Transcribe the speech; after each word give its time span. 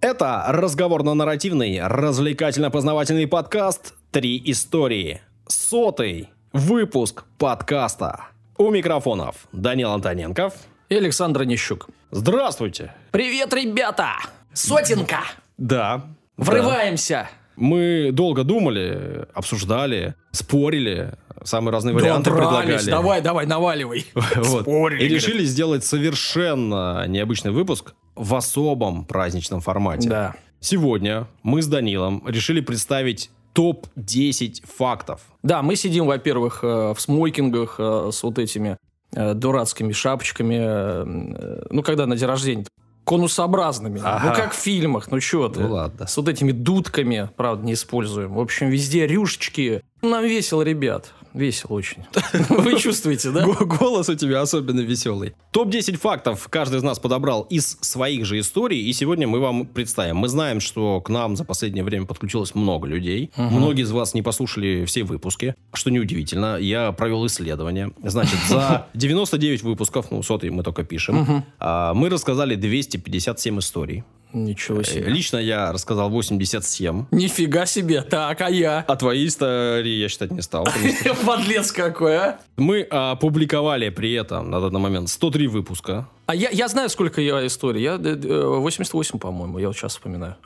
Это 0.00 0.46
разговорно-нарративный, 0.48 1.78
развлекательно-познавательный 1.86 3.26
подкаст 3.26 3.92
«Три 4.10 4.40
истории». 4.46 5.20
Сотый 5.46 6.30
выпуск 6.54 7.24
подкаста. 7.36 8.28
У 8.56 8.70
микрофонов 8.70 9.46
Данил 9.52 9.90
Антоненков 9.92 10.54
и 10.88 10.94
Александр 10.96 11.44
Нищук. 11.44 11.90
Здравствуйте! 12.10 12.94
Привет, 13.10 13.52
ребята! 13.52 14.12
Сотенка! 14.54 15.20
Да. 15.58 16.06
Врываемся! 16.38 17.28
Мы 17.56 18.08
долго 18.10 18.42
думали, 18.42 19.26
обсуждали, 19.34 20.14
спорили, 20.30 21.12
самые 21.44 21.72
разные 21.72 21.94
Да, 21.94 22.00
варианты 22.00 22.30
дрались. 22.30 22.48
предлагали. 22.48 22.90
Давай, 22.90 23.20
давай, 23.20 23.46
наваливай. 23.46 24.06
Вот. 24.36 24.62
Спорили, 24.62 25.04
И 25.04 25.08
решили 25.08 25.44
сделать 25.44 25.84
совершенно 25.84 27.06
необычный 27.06 27.50
выпуск 27.52 27.94
в 28.14 28.34
особом 28.34 29.04
праздничном 29.04 29.60
формате. 29.60 30.08
Да. 30.08 30.34
Сегодня 30.60 31.26
мы 31.42 31.62
с 31.62 31.66
Данилом 31.66 32.22
решили 32.26 32.60
представить 32.60 33.30
топ-10 33.54 34.62
фактов. 34.76 35.22
Да, 35.42 35.62
мы 35.62 35.74
сидим, 35.76 36.06
во-первых, 36.06 36.60
э, 36.62 36.92
в 36.94 37.00
смокингах 37.00 37.76
э, 37.78 38.10
с 38.12 38.22
вот 38.22 38.38
этими 38.38 38.76
э, 39.14 39.34
дурацкими 39.34 39.92
шапочками. 39.92 41.66
Ну, 41.72 41.82
когда 41.82 42.06
на 42.06 42.16
день 42.16 42.28
рождения? 42.28 42.66
Конусообразными. 43.04 44.00
Ага. 44.04 44.28
Ну, 44.28 44.34
как 44.34 44.52
в 44.52 44.56
фильмах. 44.56 45.10
Ну, 45.10 45.20
что 45.20 45.48
ты? 45.48 45.60
Ну 45.60 45.72
ладно. 45.72 46.06
С 46.06 46.16
вот 46.16 46.28
этими 46.28 46.52
дудками, 46.52 47.28
правда, 47.36 47.64
не 47.66 47.72
используем. 47.72 48.34
В 48.34 48.40
общем, 48.40 48.68
везде 48.68 49.06
рюшечки. 49.06 49.82
Нам 50.02 50.24
весело, 50.24 50.62
ребят. 50.62 51.12
Весело 51.34 51.72
очень. 51.74 52.02
Вы 52.48 52.78
чувствуете, 52.78 53.30
да? 53.30 53.44
Го- 53.44 53.64
Голос 53.66 54.08
у 54.08 54.14
тебя 54.14 54.40
особенно 54.40 54.80
веселый. 54.80 55.34
Топ-10 55.52 55.96
фактов 55.96 56.48
каждый 56.50 56.78
из 56.78 56.82
нас 56.82 56.98
подобрал 56.98 57.42
из 57.42 57.78
своих 57.80 58.24
же 58.26 58.38
историй, 58.38 58.80
и 58.82 58.92
сегодня 58.92 59.28
мы 59.28 59.38
вам 59.40 59.66
представим. 59.66 60.16
Мы 60.16 60.28
знаем, 60.28 60.60
что 60.60 61.00
к 61.00 61.08
нам 61.08 61.36
за 61.36 61.44
последнее 61.44 61.84
время 61.84 62.06
подключилось 62.06 62.54
много 62.54 62.86
людей. 62.88 63.30
Многие 63.36 63.82
из 63.82 63.90
вас 63.92 64.14
не 64.14 64.22
послушали 64.22 64.84
все 64.86 65.04
выпуски, 65.04 65.54
что 65.72 65.90
неудивительно. 65.90 66.56
Я 66.58 66.92
провел 66.92 67.26
исследование. 67.26 67.92
Значит, 68.02 68.38
за 68.48 68.86
99 68.94 69.62
выпусков, 69.62 70.10
ну, 70.10 70.22
сотый 70.22 70.50
мы 70.50 70.62
только 70.62 70.84
пишем, 70.84 71.44
а, 71.58 71.94
мы 71.94 72.08
рассказали 72.10 72.54
257 72.54 73.58
историй. 73.60 74.04
Ничего 74.32 74.80
Э, 74.80 74.84
себе. 74.84 75.10
Лично 75.10 75.38
я 75.38 75.72
рассказал 75.72 76.10
87. 76.10 77.06
Нифига 77.10 77.66
себе. 77.66 78.02
Так, 78.02 78.40
а 78.40 78.50
я? 78.50 78.84
А 78.86 78.96
твои 78.96 79.26
истории 79.26 80.00
я 80.00 80.08
считать 80.08 80.30
не 80.30 80.42
стал. 80.42 80.66
Подлец 81.26 81.72
какой, 81.72 82.16
а? 82.16 82.40
Мы 82.56 82.82
опубликовали 82.82 83.88
при 83.90 84.12
этом 84.12 84.50
на 84.50 84.60
данный 84.60 84.80
момент 84.80 85.08
103 85.08 85.46
выпуска. 85.48 86.08
А 86.26 86.34
я, 86.34 86.50
я 86.50 86.68
знаю, 86.68 86.88
сколько 86.90 87.20
я 87.20 87.44
историй. 87.46 87.82
Я 87.82 87.94
э, 87.94 88.20
э, 88.22 88.44
88, 88.46 89.18
по-моему, 89.18 89.58
я 89.58 89.66
вот 89.68 89.76
сейчас 89.76 89.92
вспоминаю. 89.92 90.36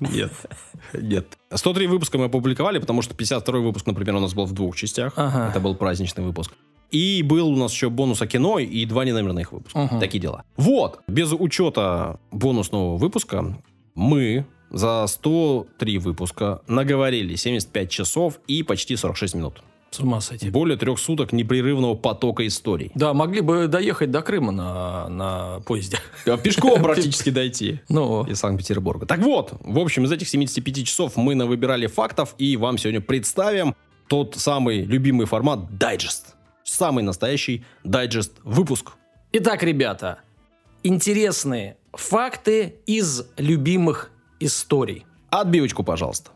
Нет. 0.00 0.32
Нет. 0.92 1.26
103 1.52 1.86
выпуска 1.88 2.18
мы 2.18 2.26
опубликовали, 2.26 2.78
потому 2.78 3.02
что 3.02 3.14
52 3.14 3.58
выпуск, 3.60 3.86
например, 3.86 4.16
у 4.16 4.20
нас 4.20 4.32
был 4.34 4.46
в 4.46 4.52
двух 4.52 4.76
частях. 4.76 5.12
Ага. 5.16 5.48
Это 5.50 5.60
был 5.60 5.74
праздничный 5.74 6.22
выпуск. 6.24 6.52
И 6.90 7.22
был 7.22 7.48
у 7.48 7.56
нас 7.56 7.72
еще 7.72 7.90
бонус 7.90 8.22
о 8.22 8.26
кино 8.26 8.58
и 8.58 8.84
два 8.86 9.04
неномерных 9.04 9.52
выпуска. 9.52 9.78
Мгм. 9.78 10.00
Такие 10.00 10.20
дела. 10.20 10.44
Вот. 10.56 11.00
Без 11.06 11.32
учета 11.32 12.18
бонусного 12.30 12.96
выпуска 12.96 13.60
мы 13.94 14.46
за 14.70 15.06
103 15.06 15.98
выпуска 15.98 16.62
наговорили 16.66 17.34
75 17.34 17.90
часов 17.90 18.40
и 18.46 18.62
почти 18.62 18.96
46 18.96 19.34
минут. 19.34 19.62
С 19.90 20.00
ума 20.00 20.20
сойти. 20.20 20.50
Более 20.50 20.76
трех 20.76 20.98
суток 20.98 21.32
непрерывного 21.32 21.94
потока 21.94 22.46
историй. 22.46 22.92
Да, 22.94 23.14
могли 23.14 23.40
бы 23.40 23.68
доехать 23.68 24.10
до 24.10 24.20
Крыма 24.20 24.52
на, 24.52 25.08
на 25.08 25.60
поезде. 25.60 25.98
Пешком 26.42 26.82
практически 26.82 27.30
дойти. 27.30 27.80
Ну, 27.88 28.24
из 28.24 28.38
Санкт-Петербурга. 28.38 29.06
Так 29.06 29.20
вот, 29.20 29.54
в 29.60 29.78
общем, 29.78 30.04
из 30.04 30.12
этих 30.12 30.28
75 30.28 30.86
часов 30.86 31.16
мы 31.16 31.34
навыбирали 31.34 31.86
фактов 31.86 32.34
и 32.36 32.56
вам 32.58 32.76
сегодня 32.76 33.00
представим 33.00 33.74
тот 34.08 34.34
самый 34.36 34.82
любимый 34.82 35.26
формат 35.26 35.78
дайджест. 35.78 36.34
Самый 36.68 37.02
настоящий 37.02 37.64
дайджест 37.82 38.34
выпуск. 38.44 38.92
итак, 39.32 39.62
ребята, 39.62 40.20
интересные 40.82 41.78
факты 41.92 42.76
из 42.84 43.24
любимых 43.38 44.10
историй. 44.38 45.06
Отбивочку, 45.30 45.82
пожалуйста. 45.82 46.30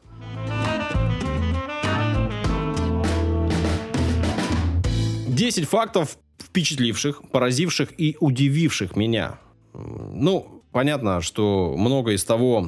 Десять 5.28 5.69
фактов, 5.69 6.16
впечатливших, 6.38 7.28
поразивших 7.31 7.91
и 8.00 8.16
удививших 8.19 8.97
меня. 8.97 9.38
Ну, 9.75 10.62
понятно, 10.72 11.21
что 11.21 11.75
многое 11.76 12.15
из 12.15 12.25
того, 12.25 12.66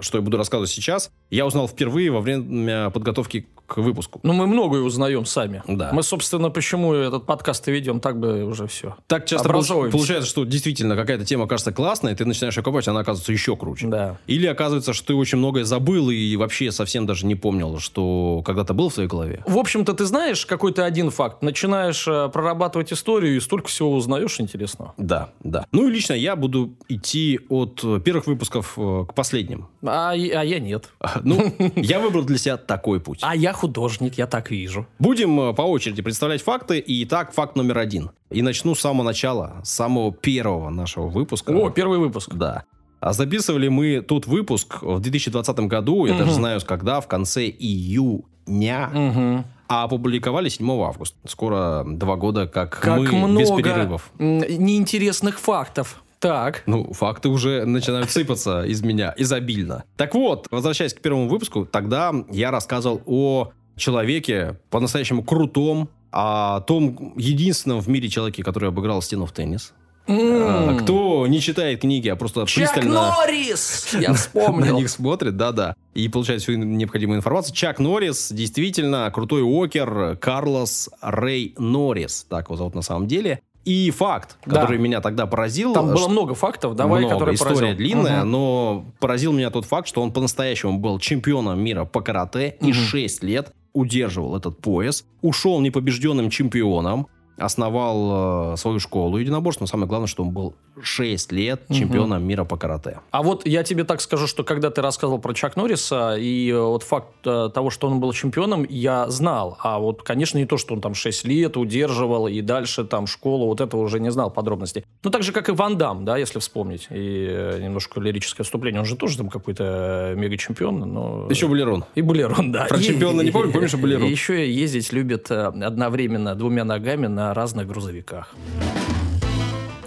что 0.00 0.18
я 0.18 0.22
буду 0.22 0.36
рассказывать 0.36 0.70
сейчас, 0.70 1.10
я 1.30 1.46
узнал 1.46 1.66
впервые 1.66 2.10
во 2.10 2.20
время 2.20 2.90
подготовки 2.90 3.46
к 3.66 3.78
выпуску. 3.78 4.20
Ну, 4.22 4.32
мы 4.32 4.46
многое 4.46 4.82
узнаем 4.82 5.26
сами. 5.26 5.62
Да. 5.66 5.90
Мы, 5.92 6.02
собственно, 6.02 6.50
почему 6.50 6.94
этот 6.94 7.26
подкаст 7.26 7.66
и 7.68 7.72
ведем, 7.72 8.00
так 8.00 8.18
бы 8.18 8.44
уже 8.44 8.66
все. 8.66 8.96
Так 9.06 9.26
часто 9.26 9.48
получается, 9.48 10.28
что 10.28 10.44
действительно 10.44 10.96
какая-то 10.96 11.24
тема 11.24 11.46
кажется 11.46 11.72
классной, 11.72 12.14
ты 12.14 12.24
начинаешь 12.24 12.56
ее 12.56 12.62
копать, 12.62 12.88
она 12.88 13.00
оказывается 13.00 13.32
еще 13.32 13.56
круче. 13.56 13.86
Да. 13.88 14.18
Или 14.26 14.46
оказывается, 14.46 14.92
что 14.92 15.08
ты 15.08 15.14
очень 15.14 15.38
многое 15.38 15.64
забыл 15.64 16.10
и 16.10 16.36
вообще 16.36 16.70
совсем 16.72 17.06
даже 17.06 17.26
не 17.26 17.34
помнил, 17.34 17.78
что 17.78 18.42
когда-то 18.44 18.74
был 18.74 18.88
в 18.88 18.94
твоей 18.94 19.08
голове. 19.08 19.42
В 19.46 19.58
общем-то, 19.58 19.94
ты 19.94 20.04
знаешь 20.04 20.46
какой-то 20.46 20.84
один 20.84 21.10
факт. 21.10 21.42
Начинаешь 21.42 22.06
э, 22.06 22.28
прорабатывать 22.32 22.92
историю 22.92 23.36
и 23.36 23.40
столько 23.40 23.68
всего 23.68 23.92
узнаешь 23.92 24.40
интересного. 24.40 24.94
Да, 24.96 25.30
да. 25.40 25.66
Ну 25.72 25.88
и 25.88 25.90
лично 25.90 26.14
я 26.14 26.36
буду 26.36 26.74
идти 26.88 27.40
от 27.48 27.82
первых 28.04 28.26
выпусков 28.26 28.74
э, 28.76 29.04
к 29.08 29.14
последним. 29.14 29.68
А, 29.82 30.12
а 30.12 30.14
я 30.14 30.58
нет. 30.58 30.90
Ну, 31.22 31.54
я 31.76 32.00
выбрал 32.00 32.24
для 32.24 32.38
себя 32.38 32.56
такой 32.56 33.00
путь. 33.00 33.20
А 33.22 33.34
я 33.34 33.52
художник, 33.56 34.14
я 34.18 34.26
так 34.26 34.50
вижу. 34.50 34.86
Будем 34.98 35.40
э, 35.40 35.52
по 35.54 35.62
очереди 35.62 36.02
представлять 36.02 36.42
факты. 36.42 36.78
И 36.78 37.04
так, 37.04 37.32
факт 37.32 37.56
номер 37.56 37.78
один. 37.78 38.10
И 38.30 38.42
начну 38.42 38.74
с 38.74 38.80
самого 38.80 39.04
начала, 39.04 39.60
с 39.64 39.70
самого 39.72 40.12
первого 40.12 40.70
нашего 40.70 41.08
выпуска. 41.08 41.50
О, 41.50 41.70
первый 41.70 41.98
выпуск. 41.98 42.34
Да. 42.34 42.64
А 43.00 43.12
записывали 43.12 43.68
мы 43.68 44.00
тот 44.00 44.26
выпуск 44.26 44.82
в 44.82 45.00
2020 45.00 45.58
году, 45.60 46.06
я 46.06 46.16
даже 46.18 46.32
знаю, 46.32 46.60
когда, 46.66 47.00
в 47.00 47.06
конце 47.08 47.46
июня, 47.48 48.90
Мгм. 48.92 49.44
а 49.68 49.84
опубликовали 49.84 50.48
7 50.48 50.68
августа. 50.82 51.16
Скоро 51.28 51.84
два 51.86 52.16
года, 52.16 52.46
как, 52.46 52.80
Как 52.80 52.98
мы 52.98 53.06
много 53.12 53.38
без 53.40 53.50
перерывов. 53.50 54.10
неинтересных 54.18 55.38
фактов. 55.38 56.02
Так. 56.18 56.62
Ну, 56.66 56.92
факты 56.92 57.28
уже 57.28 57.64
начинают 57.64 58.10
сыпаться 58.10 58.62
из 58.64 58.82
меня 58.82 59.14
изобильно. 59.16 59.84
Так 59.96 60.14
вот, 60.14 60.46
возвращаясь 60.50 60.94
к 60.94 61.00
первому 61.00 61.28
выпуску, 61.28 61.66
тогда 61.66 62.12
я 62.30 62.50
рассказывал 62.50 63.02
о 63.06 63.50
человеке 63.76 64.58
по-настоящему 64.70 65.22
крутом, 65.22 65.88
о 66.10 66.60
том 66.60 67.12
единственном 67.16 67.80
в 67.80 67.88
мире 67.88 68.08
человеке, 68.08 68.42
который 68.42 68.70
обыграл 68.70 69.02
стену 69.02 69.26
в 69.26 69.32
теннис. 69.32 69.74
М. 70.08 70.78
Кто 70.78 71.26
не 71.26 71.40
читает 71.40 71.80
книги, 71.80 72.08
а 72.08 72.14
просто 72.16 72.46
Чак 72.46 72.74
пристально 72.74 73.12
Норрис! 73.18 73.88
Я 73.92 74.08
на 74.10 74.14
вспомнил. 74.14 74.76
них 74.76 74.88
смотрит, 74.88 75.36
да-да, 75.36 75.74
и 75.94 76.08
получает 76.08 76.42
всю 76.42 76.52
необходимую 76.52 77.18
информацию. 77.18 77.54
Чак 77.56 77.80
Норрис 77.80 78.30
действительно 78.30 79.10
крутой 79.12 79.42
окер, 79.42 80.16
Карлос 80.16 80.90
Рэй 81.00 81.54
Норрис, 81.58 82.24
так 82.28 82.46
его 82.46 82.56
зовут 82.56 82.74
на 82.76 82.82
самом 82.82 83.08
деле. 83.08 83.40
И 83.66 83.90
факт, 83.90 84.38
Да. 84.46 84.60
который 84.60 84.78
меня 84.78 85.00
тогда 85.00 85.26
поразил, 85.26 85.74
Там 85.74 85.88
было 85.88 86.08
много 86.08 86.34
фактов, 86.34 86.74
давай, 86.76 87.00
много, 87.00 87.14
которые 87.14 87.34
история 87.34 87.54
поразил. 87.56 87.76
длинная, 87.76 88.20
Мгм. 88.22 88.30
но 88.30 88.84
поразил 89.00 89.32
меня 89.32 89.50
тот 89.50 89.64
факт, 89.66 89.88
что 89.88 90.00
он 90.02 90.12
по-настоящему 90.12 90.78
был 90.78 90.98
чемпионом 91.00 91.58
мира 91.60 91.84
по 91.84 92.00
карате 92.00 92.56
и 92.60 92.72
6 92.72 93.22
лет 93.24 93.52
удерживал 93.74 94.36
этот 94.36 94.58
пояс, 94.60 95.04
ушел 95.20 95.60
непобежденным 95.60 96.30
чемпионом, 96.30 97.08
основал 97.38 98.52
э, 98.52 98.56
свою 98.56 98.78
школу 98.80 99.18
единоборств, 99.18 99.60
но 99.60 99.66
самое 99.66 99.88
главное, 99.88 100.06
что 100.06 100.22
он 100.22 100.30
был 100.30 100.54
6 100.80 101.32
лет 101.32 101.62
чемпионом 101.70 102.22
мира 102.22 102.44
по 102.44 102.56
карате. 102.56 103.00
А 103.10 103.22
вот 103.22 103.46
я 103.46 103.62
тебе 103.62 103.84
так 103.84 104.00
скажу, 104.00 104.26
что 104.26 104.44
когда 104.44 104.70
ты 104.70 104.82
рассказывал 104.82 105.18
про 105.18 105.34
Чак 105.34 105.56
Норриса, 105.56 106.16
и 106.18 106.50
э, 106.50 106.58
вот 106.58 106.82
факт 106.82 107.08
э, 107.24 107.50
того, 107.54 107.70
что 107.70 107.88
он 107.88 108.00
был 108.00 108.12
чемпионом, 108.12 108.66
я 108.68 109.08
знал. 109.08 109.58
А 109.60 109.78
вот, 109.78 110.02
конечно, 110.02 110.38
не 110.38 110.46
то, 110.46 110.56
что 110.56 110.74
он 110.74 110.80
там 110.80 110.94
6 110.94 111.24
лет 111.24 111.56
удерживал, 111.56 112.26
и 112.28 112.40
дальше 112.40 112.84
там 112.84 113.06
школу, 113.06 113.46
вот 113.46 113.60
этого 113.60 113.82
уже 113.82 114.00
не 114.00 114.10
знал 114.10 114.30
подробностей. 114.30 114.84
Ну, 115.02 115.10
так 115.10 115.22
же, 115.22 115.32
как 115.32 115.48
и 115.48 115.52
Ван 115.52 115.76
Дам, 115.78 116.04
да, 116.04 116.16
если 116.16 116.38
вспомнить. 116.38 116.88
И 116.90 117.58
немножко 117.60 118.00
лирическое 118.00 118.44
вступление. 118.44 118.80
Он 118.80 118.86
же 118.86 118.96
тоже 118.96 119.18
там 119.18 119.28
какой-то 119.28 120.14
мега-чемпион, 120.16 120.80
но... 120.80 121.26
Еще 121.30 121.46
Валерон. 121.46 121.84
И 121.94 122.02
Булерон, 122.02 122.52
да. 122.52 122.64
Про 122.64 122.78
И- 122.78 122.82
чемпиона 122.82 123.20
не 123.22 123.30
помню, 123.30 123.52
помнишь, 123.52 123.74
Булерон? 123.74 124.06
И 124.06 124.10
еще 124.10 124.50
ездить 124.50 124.92
любит 124.92 125.30
одновременно 125.30 126.34
двумя 126.34 126.64
ногами 126.64 127.06
на 127.06 127.25
разных 127.34 127.66
грузовиках. 127.66 128.34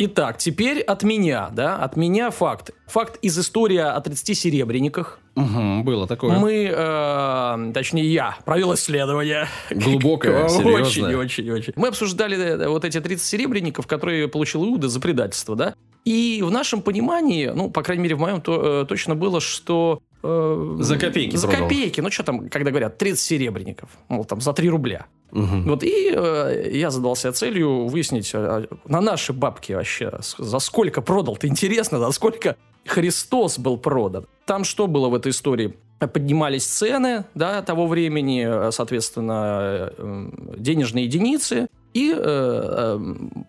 Итак, 0.01 0.37
теперь 0.37 0.79
от 0.79 1.03
меня, 1.03 1.49
да, 1.51 1.75
от 1.75 1.97
меня 1.97 2.31
факт. 2.31 2.71
Факт 2.87 3.17
из 3.21 3.37
истории 3.37 3.79
о 3.79 3.99
30 3.99 4.37
серебряниках. 4.37 5.19
Мгм, 5.35 5.83
было 5.83 6.07
такое. 6.07 6.37
Мы, 6.37 6.71
э, 6.73 7.71
точнее 7.73 8.05
я, 8.11 8.37
провел 8.45 8.73
исследование. 8.75 9.47
Глубокое, 9.69 10.45
Очень, 10.45 10.57
серьезное. 10.57 11.17
очень, 11.17 11.51
очень. 11.51 11.73
Мы 11.75 11.89
обсуждали 11.89 12.37
э, 12.37 12.67
вот 12.69 12.85
эти 12.85 12.99
30 12.99 13.25
серебряников, 13.25 13.87
которые 13.87 14.29
получил 14.29 14.63
Иуда 14.63 14.87
за 14.87 15.01
предательство, 15.01 15.57
да? 15.57 15.75
И 16.05 16.41
в 16.45 16.49
нашем 16.49 16.81
понимании, 16.81 17.51
ну, 17.53 17.69
по 17.69 17.83
крайней 17.83 18.03
мере, 18.03 18.15
в 18.15 18.19
моем 18.19 18.39
то, 18.41 18.83
э, 18.83 18.85
точно 18.85 19.15
было, 19.15 19.41
что... 19.41 19.99
Э, 20.23 20.77
за 20.79 20.97
копейки 20.97 21.35
За 21.35 21.47
продал. 21.47 21.63
копейки. 21.67 22.01
Ну, 22.01 22.11
что 22.11 22.23
там, 22.23 22.49
когда 22.49 22.71
говорят, 22.71 22.97
30 22.97 23.19
серебряников. 23.19 23.89
Мол, 24.07 24.25
там, 24.25 24.41
за 24.41 24.53
3 24.53 24.69
рубля. 24.69 25.05
Угу. 25.31 25.61
Вот, 25.65 25.83
и 25.83 26.11
э, 26.13 26.71
я 26.73 26.89
задался 26.89 27.31
целью 27.31 27.87
выяснить, 27.87 28.31
э, 28.33 28.65
на 28.85 29.01
наши 29.01 29.31
бабки 29.31 29.73
вообще, 29.73 30.11
за 30.37 30.59
сколько 30.59 31.01
продал-то, 31.01 31.47
интересно, 31.47 31.99
за 31.99 32.11
сколько 32.11 32.55
Христос 32.85 33.59
был 33.59 33.77
продан. 33.77 34.25
Там 34.45 34.63
что 34.63 34.87
было 34.87 35.07
в 35.09 35.13
этой 35.13 35.31
истории? 35.31 35.75
Поднимались 35.99 36.65
цены 36.65 37.25
да, 37.35 37.61
того 37.61 37.85
времени, 37.85 38.71
соответственно, 38.71 39.91
э, 39.97 40.29
денежные 40.57 41.05
единицы, 41.05 41.67
и 41.93 42.11
э, 42.11 42.17
э, 42.17 42.99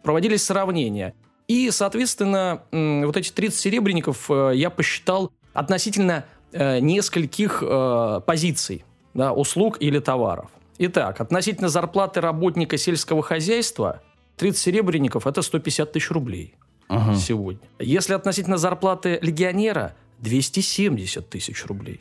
проводились 0.03 0.45
сравнения. 0.45 1.15
И, 1.49 1.71
соответственно, 1.71 2.63
вот 2.71 3.17
эти 3.17 3.31
30 3.33 3.59
серебряников 3.59 4.31
э, 4.31 4.53
я 4.55 4.71
посчитал 4.71 5.33
относительно 5.53 6.25
нескольких 6.53 7.63
э, 7.67 8.21
позиций, 8.27 8.85
да, 9.15 9.33
услуг 9.33 9.77
или 9.81 9.99
товаров. 9.99 10.51
Итак, 10.79 11.21
относительно 11.21 11.69
зарплаты 11.69 12.21
работника 12.21 12.77
сельского 12.79 13.23
хозяйства 13.23 14.03
30 14.37 14.59
серебряников– 14.59 15.27
это 15.29 15.43
150 15.43 15.93
тысяч 15.93 16.11
рублей 16.11 16.55
Ага. 16.89 17.15
сегодня. 17.17 17.61
Если 17.79 18.15
относительно 18.15 18.57
зарплаты 18.57 19.19
легионера– 19.23 19.95
270 20.21 21.29
тысяч 21.29 21.65
рублей. 21.67 22.01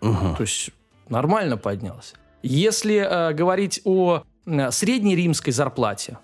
Угу. 0.00 0.36
То 0.36 0.42
есть 0.42 0.70
нормально 1.08 1.56
поднялся. 1.56 2.16
Если 2.42 2.96
э, 2.96 3.32
говорить 3.32 3.80
о 3.84 4.22
э, 4.46 4.70
средней 4.70 5.14
римской 5.16 5.52
зарплате, 5.52 6.18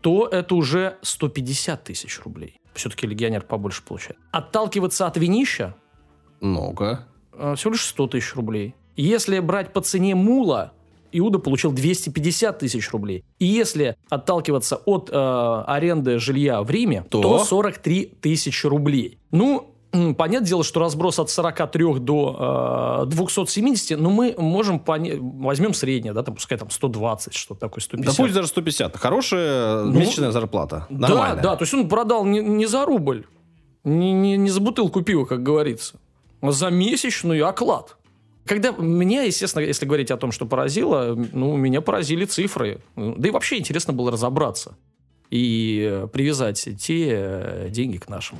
то 0.00 0.26
это 0.26 0.54
уже 0.54 0.98
150 1.02 1.84
тысяч 1.84 2.20
рублей. 2.20 2.60
Все-таки 2.74 3.06
легионер 3.06 3.42
побольше 3.42 3.82
получает. 3.82 4.18
Отталкиваться 4.30 5.06
от 5.06 5.16
винища 5.16 5.74
Ну-ка. 6.40 7.06
Э, 7.32 7.54
всего 7.56 7.72
лишь 7.72 7.84
100 7.86 8.06
тысяч 8.08 8.34
рублей. 8.34 8.74
Если 8.96 9.38
брать 9.38 9.72
по 9.72 9.80
цене 9.80 10.14
мула, 10.14 10.72
Иуда 11.12 11.38
получил 11.38 11.72
250 11.72 12.58
тысяч 12.58 12.90
рублей. 12.90 13.24
И 13.38 13.46
если 13.46 13.96
отталкиваться 14.08 14.76
от 14.76 15.10
э, 15.12 15.64
аренды 15.66 16.18
жилья 16.18 16.62
в 16.62 16.70
Риме, 16.70 17.04
То? 17.08 17.20
то, 17.20 17.44
43 17.44 18.06
тысячи 18.20 18.66
рублей. 18.66 19.18
Ну, 19.30 19.72
понятное 20.16 20.48
дело, 20.48 20.64
что 20.64 20.80
разброс 20.80 21.18
от 21.18 21.30
43 21.30 22.00
до 22.00 23.04
э, 23.04 23.10
270, 23.10 23.98
но 23.98 24.10
мы 24.10 24.34
можем 24.38 24.78
понять, 24.80 25.18
возьмем 25.20 25.74
среднее, 25.74 26.14
да, 26.14 26.22
там, 26.22 26.34
пускай 26.34 26.56
там 26.56 26.70
120, 26.70 27.34
что 27.34 27.54
такое 27.54 27.82
150. 27.82 28.16
Да 28.16 28.22
пусть 28.22 28.34
даже 28.34 28.48
150. 28.48 28.96
Хорошая 28.96 29.84
Ну, 29.84 29.92
месячная 29.92 30.30
зарплата. 30.30 30.86
Нормальная. 30.88 31.36
Да, 31.36 31.42
да, 31.50 31.56
то 31.56 31.62
есть 31.62 31.74
он 31.74 31.88
продал 31.88 32.24
не, 32.24 32.40
не 32.40 32.66
за 32.66 32.86
рубль, 32.86 33.26
не, 33.84 34.12
не, 34.12 34.36
не 34.36 34.50
за 34.50 34.60
бутылку 34.60 35.02
пива, 35.02 35.24
как 35.24 35.42
говорится, 35.42 35.96
за 36.42 36.70
месячный 36.70 37.40
оклад. 37.40 37.96
Когда 38.44 38.72
меня, 38.72 39.22
естественно, 39.22 39.62
если 39.62 39.86
говорить 39.86 40.10
о 40.10 40.16
том, 40.16 40.32
что 40.32 40.46
поразило, 40.46 41.16
ну, 41.32 41.56
меня 41.56 41.80
поразили 41.80 42.24
цифры. 42.24 42.80
Да 42.96 43.28
и 43.28 43.30
вообще 43.30 43.58
интересно 43.58 43.92
было 43.92 44.10
разобраться 44.10 44.76
и 45.30 45.88
э, 45.90 46.06
привязать 46.08 46.68
те 46.78 47.08
э, 47.10 47.68
деньги 47.70 47.96
к 47.96 48.08
нашим. 48.08 48.36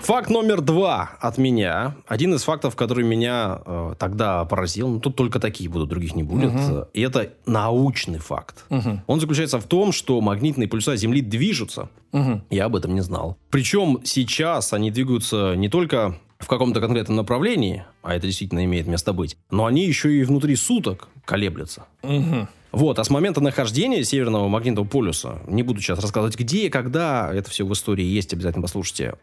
Факт 0.00 0.30
номер 0.30 0.60
два 0.60 1.10
от 1.20 1.38
меня. 1.38 1.96
Один 2.06 2.34
из 2.34 2.42
фактов, 2.42 2.76
который 2.76 3.04
меня 3.04 3.60
э, 3.64 3.94
тогда 3.98 4.44
поразил. 4.44 4.88
Ну, 4.88 5.00
тут 5.00 5.16
только 5.16 5.38
такие 5.38 5.70
будут, 5.70 5.88
других 5.88 6.14
не 6.14 6.22
будет. 6.22 6.52
Мгм. 6.52 6.84
И 6.94 7.00
это 7.00 7.32
научный 7.46 8.18
факт. 8.18 8.64
Мгм. 8.70 9.02
Он 9.06 9.20
заключается 9.20 9.58
в 9.58 9.64
том, 9.64 9.92
что 9.92 10.20
магнитные 10.20 10.68
полюса 10.68 10.96
Земли 10.96 11.20
движутся. 11.20 11.90
Мгм. 12.12 12.44
Я 12.50 12.66
об 12.66 12.76
этом 12.76 12.94
не 12.94 13.02
знал. 13.02 13.36
Причем 13.50 14.00
сейчас 14.04 14.72
они 14.72 14.90
двигаются 14.90 15.54
не 15.56 15.68
только 15.68 16.18
в 16.38 16.46
каком-то 16.46 16.80
конкретном 16.80 17.16
направлении, 17.16 17.84
а 18.02 18.14
это 18.14 18.26
действительно 18.26 18.64
имеет 18.64 18.86
место 18.86 19.12
быть, 19.12 19.36
но 19.50 19.66
они 19.66 19.86
еще 19.86 20.12
и 20.12 20.22
внутри 20.24 20.56
суток 20.56 21.08
колеблются. 21.24 21.86
Мгм. 22.02 22.48
Вот, 22.70 22.98
а 22.98 23.04
с 23.04 23.10
момента 23.10 23.40
нахождения 23.40 24.04
Северного 24.04 24.48
магнитного 24.48 24.86
полюса, 24.86 25.40
не 25.46 25.62
буду 25.62 25.80
сейчас 25.80 25.98
рассказывать, 26.00 26.38
где 26.38 26.66
и 26.66 26.68
когда, 26.68 27.32
это 27.32 27.50
все 27.50 27.66
в 27.66 27.72
истории 27.72 28.04
есть, 28.04 28.32
обязательно 28.32 28.62
послушайте, 28.62 29.14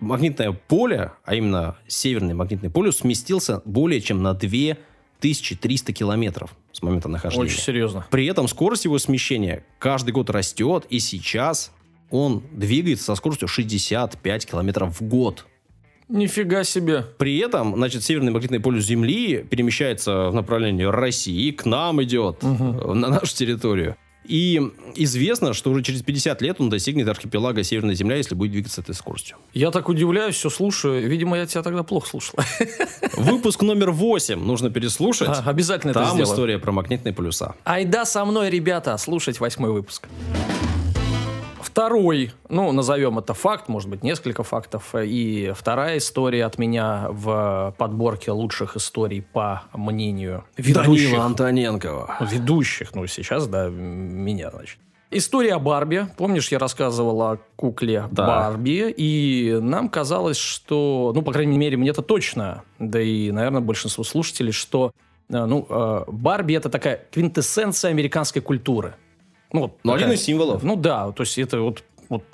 магнитное 0.00 0.52
поле, 0.52 1.12
а 1.24 1.34
именно 1.34 1.76
Северный 1.86 2.34
магнитный 2.34 2.70
полюс, 2.70 2.98
сместился 2.98 3.62
более 3.64 4.00
чем 4.00 4.22
на 4.22 4.34
2300 4.34 5.92
километров 5.92 6.54
с 6.72 6.82
момента 6.82 7.08
нахождения. 7.08 7.44
Очень 7.44 7.60
серьезно. 7.60 8.06
При 8.10 8.26
этом 8.26 8.48
скорость 8.48 8.84
его 8.84 8.98
смещения 8.98 9.64
каждый 9.78 10.10
год 10.10 10.30
растет, 10.30 10.86
и 10.90 10.98
сейчас 10.98 11.72
он 12.10 12.42
двигается 12.52 13.06
со 13.06 13.14
скоростью 13.14 13.48
65 13.48 14.46
километров 14.46 15.00
в 15.00 15.04
год. 15.04 15.46
Нифига 16.08 16.64
себе. 16.64 17.04
При 17.18 17.38
этом, 17.38 17.74
значит, 17.76 18.02
северный 18.02 18.32
магнитный 18.32 18.60
полюс 18.60 18.84
Земли 18.84 19.44
перемещается 19.48 20.30
в 20.30 20.34
направлении 20.34 20.84
России, 20.84 21.50
к 21.50 21.66
нам 21.66 22.02
идет, 22.02 22.38
э, 22.42 22.46
на 22.46 23.08
нашу 23.08 23.34
территорию. 23.34 23.96
И 24.28 24.60
известно, 24.94 25.54
что 25.54 25.70
уже 25.70 25.82
через 25.82 26.02
50 26.02 26.42
лет 26.42 26.60
он 26.60 26.68
достигнет 26.68 27.08
архипелага 27.08 27.62
Северная 27.62 27.94
Земля, 27.94 28.16
если 28.16 28.34
будет 28.34 28.52
двигаться 28.52 28.82
этой 28.82 28.94
скоростью. 28.94 29.38
Я 29.54 29.70
так 29.70 29.88
удивляюсь, 29.88 30.34
все 30.34 30.50
слушаю. 30.50 31.08
Видимо, 31.08 31.38
я 31.38 31.46
тебя 31.46 31.62
тогда 31.62 31.82
плохо 31.82 32.08
слушал. 32.08 32.38
Выпуск 33.16 33.62
номер 33.62 33.90
8 33.90 34.38
нужно 34.38 34.68
переслушать. 34.68 35.28
А, 35.30 35.42
Обязательно 35.46 35.92
это 35.92 36.04
Там 36.04 36.22
история 36.22 36.58
про 36.58 36.72
магнитные 36.72 37.14
полюса. 37.14 37.54
Айда 37.64 38.04
со 38.04 38.24
мной, 38.26 38.50
ребята, 38.50 38.96
слушать 38.98 39.40
восьмой 39.40 39.72
выпуск. 39.72 40.08
Второй, 41.78 42.32
ну, 42.48 42.72
назовем 42.72 43.20
это 43.20 43.34
факт, 43.34 43.68
может 43.68 43.88
быть, 43.88 44.02
несколько 44.02 44.42
фактов. 44.42 44.96
И 45.00 45.52
вторая 45.54 45.98
история 45.98 46.44
от 46.44 46.58
меня 46.58 47.06
в 47.08 47.72
подборке 47.78 48.32
лучших 48.32 48.76
историй 48.76 49.22
по 49.22 49.62
мнению 49.72 50.42
ведущих. 50.56 51.12
Данила 51.12 51.24
Антоненкова. 51.24 52.16
Ведущих, 52.32 52.96
ну, 52.96 53.06
сейчас, 53.06 53.46
да, 53.46 53.68
меня, 53.68 54.50
значит. 54.50 54.80
История 55.12 55.54
о 55.54 55.60
Барби. 55.60 56.08
Помнишь, 56.16 56.50
я 56.50 56.58
рассказывал 56.58 57.22
о 57.22 57.38
кукле 57.54 58.08
Да. 58.10 58.26
Барби, 58.26 58.92
и 58.96 59.56
нам 59.62 59.88
казалось, 59.88 60.36
что, 60.36 61.12
ну, 61.14 61.22
по 61.22 61.32
крайней 61.32 61.58
мере, 61.58 61.76
мне 61.76 61.90
это 61.90 62.02
точно, 62.02 62.64
да 62.80 63.00
и, 63.00 63.30
наверное, 63.30 63.60
большинству 63.60 64.02
слушателей, 64.02 64.50
что, 64.50 64.90
э, 65.30 65.44
ну, 65.44 65.64
э, 65.70 66.04
Барби 66.08 66.54
это 66.54 66.70
такая 66.70 67.06
квинтэссенция 67.12 67.92
американской 67.92 68.42
культуры. 68.42 68.96
Ну, 69.52 69.62
вот 69.62 69.78
Ну, 69.84 69.92
такая- 69.92 70.06
один 70.06 70.16
из 70.18 70.22
символов. 70.24 70.62
Ну 70.62 70.76
да, 70.76 71.10
то 71.12 71.22
есть 71.22 71.38
это 71.38 71.60
вот, 71.60 71.82
вот 72.08 72.24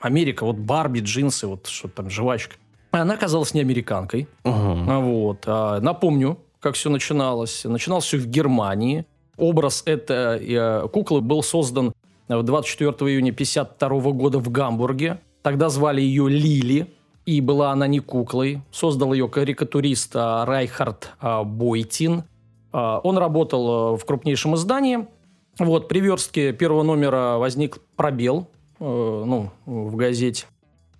Америка, 0.00 0.44
вот 0.44 0.56
Барби, 0.56 1.00
джинсы, 1.00 1.46
вот 1.46 1.66
что 1.66 1.88
там, 1.88 2.08
жвачка. 2.10 2.56
Она 2.92 3.14
оказалась 3.14 3.54
не 3.54 3.60
американкой. 3.60 4.28
А 4.44 4.98
Вот. 5.00 5.44
А, 5.46 5.80
Напомню, 5.80 6.38
как 6.60 6.74
все 6.74 6.90
начиналось. 6.90 7.64
Начиналось 7.64 8.04
все 8.04 8.18
в 8.18 8.26
Германии. 8.26 9.06
Образ 9.38 9.82
этой 9.86 10.44
э, 10.46 10.88
куклы 10.88 11.20
был 11.22 11.42
создан 11.42 11.92
э, 12.28 12.42
24 12.42 12.90
июня 13.10 13.30
1952 13.32 14.12
года 14.12 14.38
в 14.38 14.50
Гамбурге. 14.50 15.20
Тогда 15.42 15.68
звали 15.70 16.00
ее 16.02 16.28
Лили. 16.28 16.86
И 17.24 17.40
была 17.40 17.70
она 17.70 17.86
не 17.86 18.00
куклой. 18.00 18.60
Создал 18.72 19.12
ее 19.12 19.28
карикатурист 19.28 20.12
а, 20.16 20.44
Райхард 20.44 21.10
Бойтин. 21.44 22.24
Он 22.72 23.18
работал 23.18 23.94
э, 23.94 23.98
в 23.98 24.04
крупнейшем 24.04 24.54
издании. 24.56 25.06
Вот, 25.58 25.88
при 25.88 26.00
верстке 26.00 26.52
первого 26.52 26.82
номера 26.82 27.38
возник 27.38 27.78
пробел 27.96 28.48
э, 28.80 28.84
ну, 28.84 29.50
в 29.66 29.96
газете. 29.96 30.46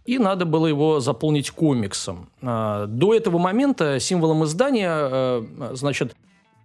И 0.04 0.18
надо 0.18 0.44
было 0.44 0.66
его 0.66 1.00
заполнить 1.00 1.50
комиксом. 1.50 2.28
А, 2.42 2.87
До 2.87 3.14
этого 3.14 3.38
момента 3.38 4.00
символом 4.00 4.44
издания, 4.44 4.90
э, 4.92 5.42
значит, 5.73 6.14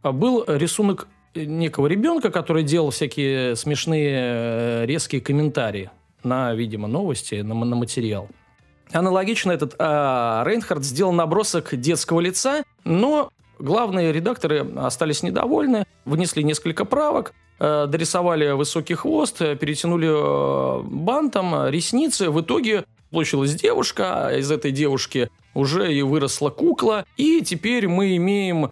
был 0.03 0.43
рисунок 0.47 1.07
некого 1.35 1.87
ребенка, 1.87 2.31
который 2.31 2.63
делал 2.63 2.89
всякие 2.89 3.55
смешные 3.55 4.11
э, 4.13 4.85
резкие 4.85 5.21
комментарии 5.21 5.91
на, 6.23 6.53
видимо, 6.53 6.87
новости, 6.87 7.35
на, 7.35 7.53
на 7.53 7.75
материал. 7.75 8.27
Аналогично 8.91 9.51
этот 9.51 9.75
а, 9.79 10.43
Рейнхард 10.45 10.83
сделал 10.83 11.11
набросок 11.11 11.75
детского 11.75 12.21
лица, 12.21 12.63
но 12.85 13.29
главные 13.59 14.11
редакторы 14.11 14.65
остались 14.77 15.23
недовольны, 15.23 15.85
внесли 16.05 16.43
несколько 16.43 16.85
правок, 16.85 17.33
э, 17.59 17.85
дорисовали 17.87 18.51
высокий 18.51 18.95
хвост, 18.95 19.41
э, 19.41 19.55
перетянули 19.55 20.07
э, 20.09 20.83
бантом 20.83 21.67
ресницы. 21.69 22.29
В 22.29 22.41
итоге 22.41 22.85
получилась 23.11 23.55
девушка, 23.55 24.27
а 24.27 24.33
из 24.37 24.51
этой 24.51 24.71
девушки 24.71 25.29
уже 25.53 25.93
и 25.93 26.01
выросла 26.01 26.49
кукла, 26.49 27.05
и 27.15 27.41
теперь 27.41 27.87
мы 27.87 28.15
имеем, 28.17 28.71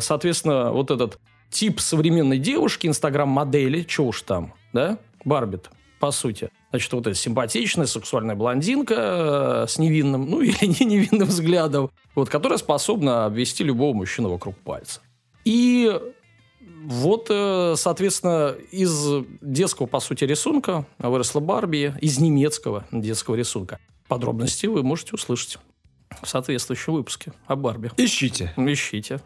соответственно, 0.00 0.72
вот 0.72 0.90
этот 0.90 1.18
тип 1.50 1.80
современной 1.80 2.38
девушки, 2.38 2.86
инстаграм-модели, 2.86 3.84
что 3.86 4.06
уж 4.06 4.22
там, 4.22 4.54
да, 4.72 4.98
Барбит, 5.24 5.70
по 6.00 6.10
сути. 6.10 6.50
Значит, 6.72 6.92
вот 6.94 7.06
эта 7.06 7.14
симпатичная 7.14 7.84
сексуальная 7.84 8.34
блондинка 8.34 8.94
э, 8.96 9.66
с 9.68 9.78
невинным, 9.78 10.28
ну 10.28 10.40
или 10.40 10.64
не 10.64 10.86
невинным 10.86 11.28
взглядом, 11.28 11.90
вот, 12.14 12.30
которая 12.30 12.58
способна 12.58 13.26
обвести 13.26 13.62
любого 13.62 13.94
мужчину 13.94 14.30
вокруг 14.30 14.56
пальца. 14.56 15.00
И 15.44 16.00
вот, 16.84 17.26
э, 17.28 17.74
соответственно, 17.76 18.54
из 18.70 19.24
детского, 19.42 19.86
по 19.86 20.00
сути, 20.00 20.24
рисунка 20.24 20.86
выросла 20.98 21.40
Барби, 21.40 21.94
из 22.00 22.18
немецкого 22.18 22.86
детского 22.90 23.34
рисунка. 23.34 23.78
Подробности 24.08 24.64
вы 24.64 24.82
можете 24.82 25.14
услышать 25.14 25.58
в 26.22 26.26
соответствующем 26.26 26.94
выпуске 26.94 27.32
о 27.46 27.54
Барби. 27.54 27.90
Ищите. 27.98 28.54
Ищите. 28.56 29.20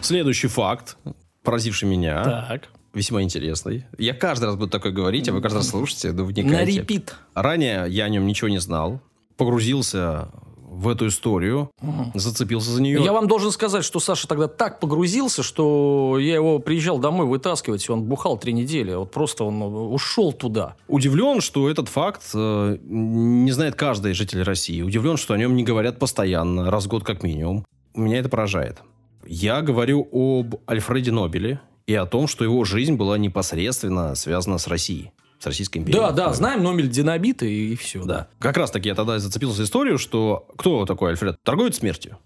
Следующий 0.00 0.48
факт, 0.48 0.96
поразивший 1.42 1.88
меня, 1.88 2.24
Так. 2.24 2.68
Весьма 2.94 3.22
интересный. 3.22 3.86
Я 3.98 4.14
каждый 4.14 4.46
раз 4.46 4.56
буду 4.56 4.70
такое 4.70 4.92
говорить, 4.92 5.28
а 5.28 5.32
вы 5.32 5.40
каждый 5.40 5.56
раз 5.58 5.68
слушаете, 5.68 6.12
да 6.12 6.22
На 6.22 6.28
вникаете. 6.28 6.80
репит. 6.80 7.14
Ранее 7.34 7.86
я 7.88 8.04
о 8.04 8.08
нем 8.08 8.26
ничего 8.26 8.48
не 8.48 8.58
знал. 8.58 9.00
Погрузился 9.36 10.28
в 10.70 10.86
эту 10.88 11.08
историю, 11.08 11.70
зацепился 12.14 12.70
за 12.70 12.80
нее. 12.80 13.02
Я 13.02 13.12
вам 13.12 13.26
должен 13.26 13.50
сказать, 13.50 13.84
что 13.84 13.98
Саша 13.98 14.28
тогда 14.28 14.46
так 14.46 14.78
погрузился, 14.78 15.42
что 15.42 16.16
я 16.20 16.34
его 16.36 16.60
приезжал 16.60 16.98
домой 16.98 17.26
вытаскивать, 17.26 17.88
и 17.88 17.92
он 17.92 18.02
бухал 18.04 18.38
три 18.38 18.52
недели. 18.52 18.94
Вот 18.94 19.10
просто 19.10 19.44
он 19.44 19.60
ушел 19.62 20.32
туда. 20.32 20.76
Удивлен, 20.86 21.40
что 21.40 21.68
этот 21.68 21.88
факт 21.88 22.22
э, 22.34 22.78
не 22.84 23.50
знает 23.50 23.74
каждый 23.74 24.12
житель 24.14 24.42
России. 24.42 24.82
Удивлен, 24.82 25.16
что 25.16 25.34
о 25.34 25.38
нем 25.38 25.56
не 25.56 25.64
говорят 25.64 25.98
постоянно, 25.98 26.70
раз 26.70 26.84
в 26.84 26.88
год 26.88 27.02
как 27.02 27.22
минимум. 27.24 27.64
Меня 27.94 28.18
это 28.20 28.28
поражает. 28.28 28.78
Я 29.26 29.62
говорю 29.62 30.08
об 30.12 30.54
Альфреде 30.70 31.10
Нобеле 31.10 31.60
и 31.90 31.94
о 31.94 32.06
том, 32.06 32.28
что 32.28 32.44
его 32.44 32.64
жизнь 32.64 32.94
была 32.94 33.18
непосредственно 33.18 34.14
связана 34.14 34.58
с 34.58 34.68
Россией, 34.68 35.10
с 35.40 35.46
Российской 35.46 35.78
империей. 35.78 36.00
Да, 36.00 36.12
да, 36.12 36.32
знаем 36.32 36.62
номер 36.62 36.86
динамита 36.86 37.44
и, 37.46 37.74
все. 37.74 38.04
Да. 38.04 38.28
Как 38.38 38.56
раз 38.56 38.70
таки 38.70 38.88
я 38.88 38.94
тогда 38.94 39.18
зацепился 39.18 39.56
за 39.56 39.64
историю, 39.64 39.98
что 39.98 40.46
кто 40.56 40.86
такой 40.86 41.10
Альфред? 41.10 41.36
Торговец 41.42 41.78
смертью. 41.78 42.16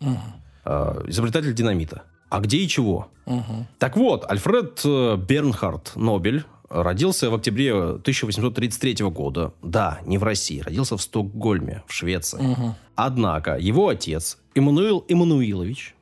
Э, 0.66 1.02
изобретатель 1.06 1.54
динамита. 1.54 2.02
А 2.28 2.40
где 2.40 2.58
и 2.58 2.68
чего? 2.68 3.08
Так 3.78 3.96
вот, 3.96 4.30
Альфред 4.30 4.82
э, 4.84 5.16
Бернхард 5.16 5.96
Нобель 5.96 6.44
родился 6.68 7.30
в 7.30 7.34
октябре 7.34 7.72
1833 7.72 9.06
года. 9.06 9.54
Да, 9.62 10.00
не 10.04 10.18
в 10.18 10.24
России, 10.24 10.60
родился 10.60 10.98
в 10.98 11.02
Стокгольме, 11.02 11.82
в 11.86 11.94
Швеции. 11.94 12.54
Однако 12.96 13.56
его 13.56 13.88
отец 13.88 14.36
Эммануил 14.54 15.06
Эммануилович, 15.08 15.94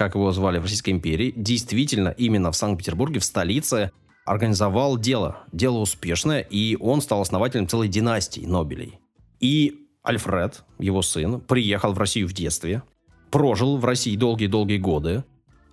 как 0.00 0.14
его 0.14 0.32
звали 0.32 0.56
в 0.56 0.62
Российской 0.62 0.90
империи, 0.90 1.30
действительно 1.36 2.08
именно 2.08 2.50
в 2.50 2.56
Санкт-Петербурге, 2.56 3.20
в 3.20 3.24
столице, 3.24 3.90
организовал 4.24 4.96
дело. 4.96 5.40
Дело 5.52 5.76
успешное, 5.76 6.40
и 6.40 6.74
он 6.80 7.02
стал 7.02 7.20
основателем 7.20 7.68
целой 7.68 7.88
династии 7.88 8.46
Нобелей. 8.46 8.98
И 9.40 9.88
Альфред, 10.02 10.64
его 10.78 11.02
сын, 11.02 11.38
приехал 11.38 11.92
в 11.92 11.98
Россию 11.98 12.28
в 12.28 12.32
детстве, 12.32 12.82
прожил 13.30 13.76
в 13.76 13.84
России 13.84 14.16
долгие-долгие 14.16 14.78
годы, 14.78 15.22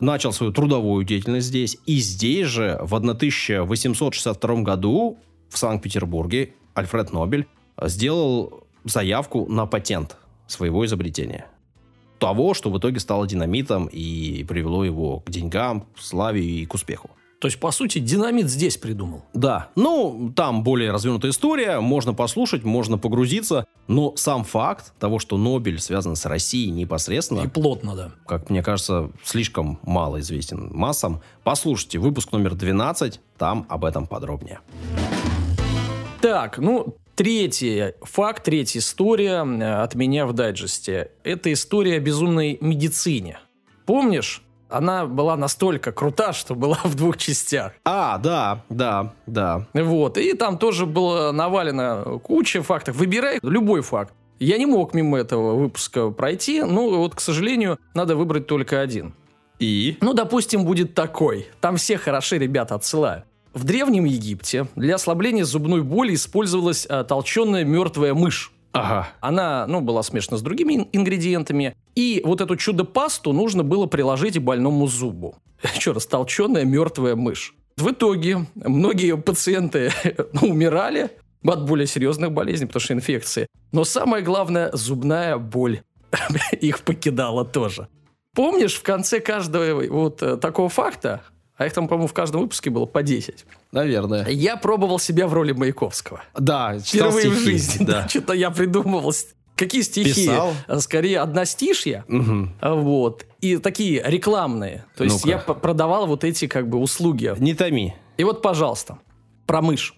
начал 0.02 0.34
свою 0.34 0.52
трудовую 0.52 1.06
деятельность 1.06 1.48
здесь, 1.48 1.78
и 1.86 1.96
здесь 1.96 2.48
же 2.48 2.78
в 2.82 2.94
1862 2.96 4.56
году 4.56 5.20
в 5.50 5.58
Санкт-Петербурге 5.58 6.54
Альфред 6.74 7.14
Нобель 7.14 7.48
сделал 7.82 8.68
заявку 8.84 9.46
на 9.48 9.66
патент 9.68 10.18
своего 10.48 10.86
изобретения. 10.86 11.48
Того, 12.20 12.54
что 12.54 12.70
в 12.72 12.78
итоге 12.80 13.00
стало 13.00 13.28
динамитом 13.28 13.88
и 13.88 14.44
привело 14.44 14.84
его 14.84 15.20
к 15.20 15.30
деньгам, 15.30 15.82
к 15.96 16.00
славе 16.00 16.44
и 16.44 16.66
к 16.66 16.74
успеху. 16.74 17.10
То 17.40 17.48
есть, 17.48 17.60
по 17.60 17.70
сути, 17.70 18.00
динамит 18.00 18.50
здесь 18.50 18.78
придумал. 18.78 19.24
Да, 19.34 19.70
ну, 19.76 20.34
там 20.36 20.64
более 20.64 20.92
развернутая 20.92 21.30
история, 21.30 21.80
можно 21.80 22.16
послушать, 22.16 22.64
можно 22.64 22.98
погрузиться, 22.98 23.68
но 23.88 24.16
сам 24.16 24.44
факт 24.44 24.94
того, 25.00 25.20
что 25.20 25.38
Нобель 25.38 25.80
связан 25.80 26.16
с 26.16 26.26
Россией 26.26 26.72
непосредственно, 26.72 27.42
И 27.42 27.48
плотно, 27.48 27.96
да. 27.96 28.12
как 28.26 28.50
мне 28.50 28.64
кажется, 28.64 29.12
слишком 29.24 29.80
мало 29.84 30.20
известен 30.22 30.72
массам. 30.74 31.22
Послушайте, 31.44 32.00
выпуск 32.00 32.32
номер 32.32 32.56
12, 32.56 33.22
там 33.38 33.68
об 33.70 33.86
этом 33.86 34.08
подробнее. 34.08 34.60
Так, 36.22 36.58
ну, 36.58 36.96
третий 37.18 37.96
факт, 38.04 38.44
третья 38.44 38.80
история 38.80 39.44
э, 39.44 39.82
от 39.82 39.96
меня 39.96 40.26
в 40.28 40.34
дайджесте. 40.34 41.12
Это 41.24 41.52
история 41.52 41.96
о 41.96 42.00
безумной 42.00 42.58
медицине. 42.62 43.40
Помнишь? 43.86 44.44
Она 44.70 45.06
была 45.06 45.38
настолько 45.38 45.92
крута, 45.92 46.34
что 46.34 46.54
была 46.54 46.78
в 46.84 46.96
двух 46.96 47.18
частях. 47.18 47.72
А, 47.86 48.18
да, 48.18 48.64
да, 48.70 49.14
да. 49.26 49.66
Вот. 49.74 50.18
И 50.18 50.34
там 50.34 50.58
тоже 50.58 50.86
было 50.86 51.32
навалено 51.32 52.20
куча 52.22 52.62
фактов. 52.62 52.98
Выбирай 52.98 53.40
любой 53.42 53.82
факт. 53.82 54.14
Я 54.40 54.58
не 54.58 54.66
мог 54.66 54.94
мимо 54.94 55.18
этого 55.18 55.56
выпуска 55.56 56.10
пройти, 56.12 56.62
но 56.62 56.90
вот, 56.90 57.16
к 57.16 57.22
сожалению, 57.22 57.80
надо 57.96 58.16
выбрать 58.16 58.46
только 58.46 58.82
один. 58.82 59.14
И? 59.58 59.98
Ну, 60.02 60.14
допустим, 60.14 60.66
будет 60.66 60.94
такой. 60.94 61.48
Там 61.62 61.78
все 61.78 61.98
хороши 61.98 62.38
ребята 62.38 62.76
отсылаю. 62.76 63.24
В 63.58 63.64
Древнем 63.64 64.06
Египте 64.06 64.68
для 64.76 64.94
ослабления 64.96 65.44
зубной 65.44 65.82
боли 65.82 66.14
использовалась 66.14 66.86
а, 66.88 67.04
толченая 67.04 67.66
мертвая 67.66 68.14
мышь. 68.14 68.52
Ага. 68.72 69.10
Она, 69.20 69.66
ну, 69.66 69.82
была 69.82 70.04
смешана 70.04 70.38
с 70.38 70.44
другими 70.44 70.76
ин- 70.76 70.88
ингредиентами. 70.92 71.76
И 71.96 72.22
вот 72.24 72.40
эту 72.40 72.56
чудо-пасту 72.56 73.34
нужно 73.34 73.64
было 73.64 73.88
приложить 73.88 74.38
больному 74.38 74.86
зубу. 74.86 75.38
Еще 75.76 75.94
раз, 75.94 76.06
толченая 76.06 76.66
мертвая 76.66 77.16
мышь. 77.16 77.56
В 77.78 77.90
итоге 77.90 78.46
многие 78.54 79.18
пациенты 79.18 79.92
ну, 80.34 80.50
умирали 80.50 81.10
от 81.44 81.66
более 81.66 81.88
серьезных 81.88 82.32
болезней, 82.34 82.68
потому 82.68 82.82
что 82.82 82.94
инфекции. 82.94 83.48
Но 83.72 83.86
самое 83.86 84.24
главное, 84.24 84.70
зубная 84.74 85.40
боль 85.40 85.82
их 86.52 86.82
покидала 86.82 87.44
тоже. 87.44 87.88
Помнишь, 88.36 88.76
в 88.76 88.84
конце 88.84 89.20
каждого 89.20 89.82
вот 89.90 90.22
э, 90.22 90.38
такого 90.38 90.70
факта, 90.70 91.24
а 91.58 91.66
их 91.66 91.74
там, 91.74 91.88
по-моему, 91.88 92.08
в 92.08 92.14
каждом 92.14 92.42
выпуске 92.42 92.70
было 92.70 92.86
по 92.86 93.04
10, 93.04 93.46
Наверное. 93.72 94.28
я 94.30 94.58
пробовал 94.58 95.00
себя 95.00 95.28
в 95.28 95.34
роли 95.34 95.52
Маяковского. 95.54 96.22
Да, 96.38 96.78
Впервые 96.80 97.30
в 97.30 97.34
стихи, 97.36 97.52
жизни. 97.52 97.86
Да. 97.86 98.08
Что-то 98.10 98.34
я 98.34 98.52
придумывал. 98.52 99.14
Какие 99.56 99.82
стихи? 99.82 100.28
Писал? 100.28 100.54
А, 100.68 100.80
Скорее, 100.80 101.20
одностишья. 101.20 102.06
А, 102.62 102.76
Вот. 102.76 103.26
И 103.42 103.58
такие 103.58 104.04
рекламные. 104.06 104.86
То 104.96 105.04
есть 105.04 105.26
Ну-ка. 105.26 105.30
я 105.30 105.38
продавал 105.40 106.06
вот 106.06 106.24
эти 106.24 106.48
как 106.48 106.70
бы 106.70 106.78
услуги. 106.78 107.34
Не 107.40 107.56
томи. 107.56 107.96
И 108.18 108.24
вот, 108.24 108.42
пожалуйста, 108.44 109.00
про 109.48 109.62
мышь. 109.62 109.96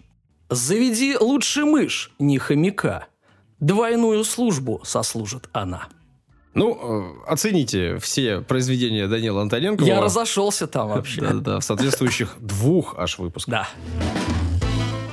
Заведи 0.48 1.16
лучше 1.18 1.64
мышь, 1.66 2.12
не 2.18 2.38
хомяка. 2.38 3.06
Двойную 3.60 4.24
службу 4.24 4.80
сослужит 4.84 5.48
она. 5.52 5.88
Ну, 6.54 7.22
э, 7.26 7.30
оцените 7.30 7.98
все 7.98 8.40
произведения 8.40 9.06
Данила 9.06 9.42
Антоненкова. 9.42 9.86
Я 9.86 10.00
разошелся 10.00 10.66
там 10.66 10.88
вообще. 10.88 11.20
Да-да-да, 11.20 11.60
в 11.60 11.64
соответствующих 11.64 12.36
двух 12.40 12.98
аж 12.98 13.18
выпусках. 13.18 13.52
Да. 13.52 13.68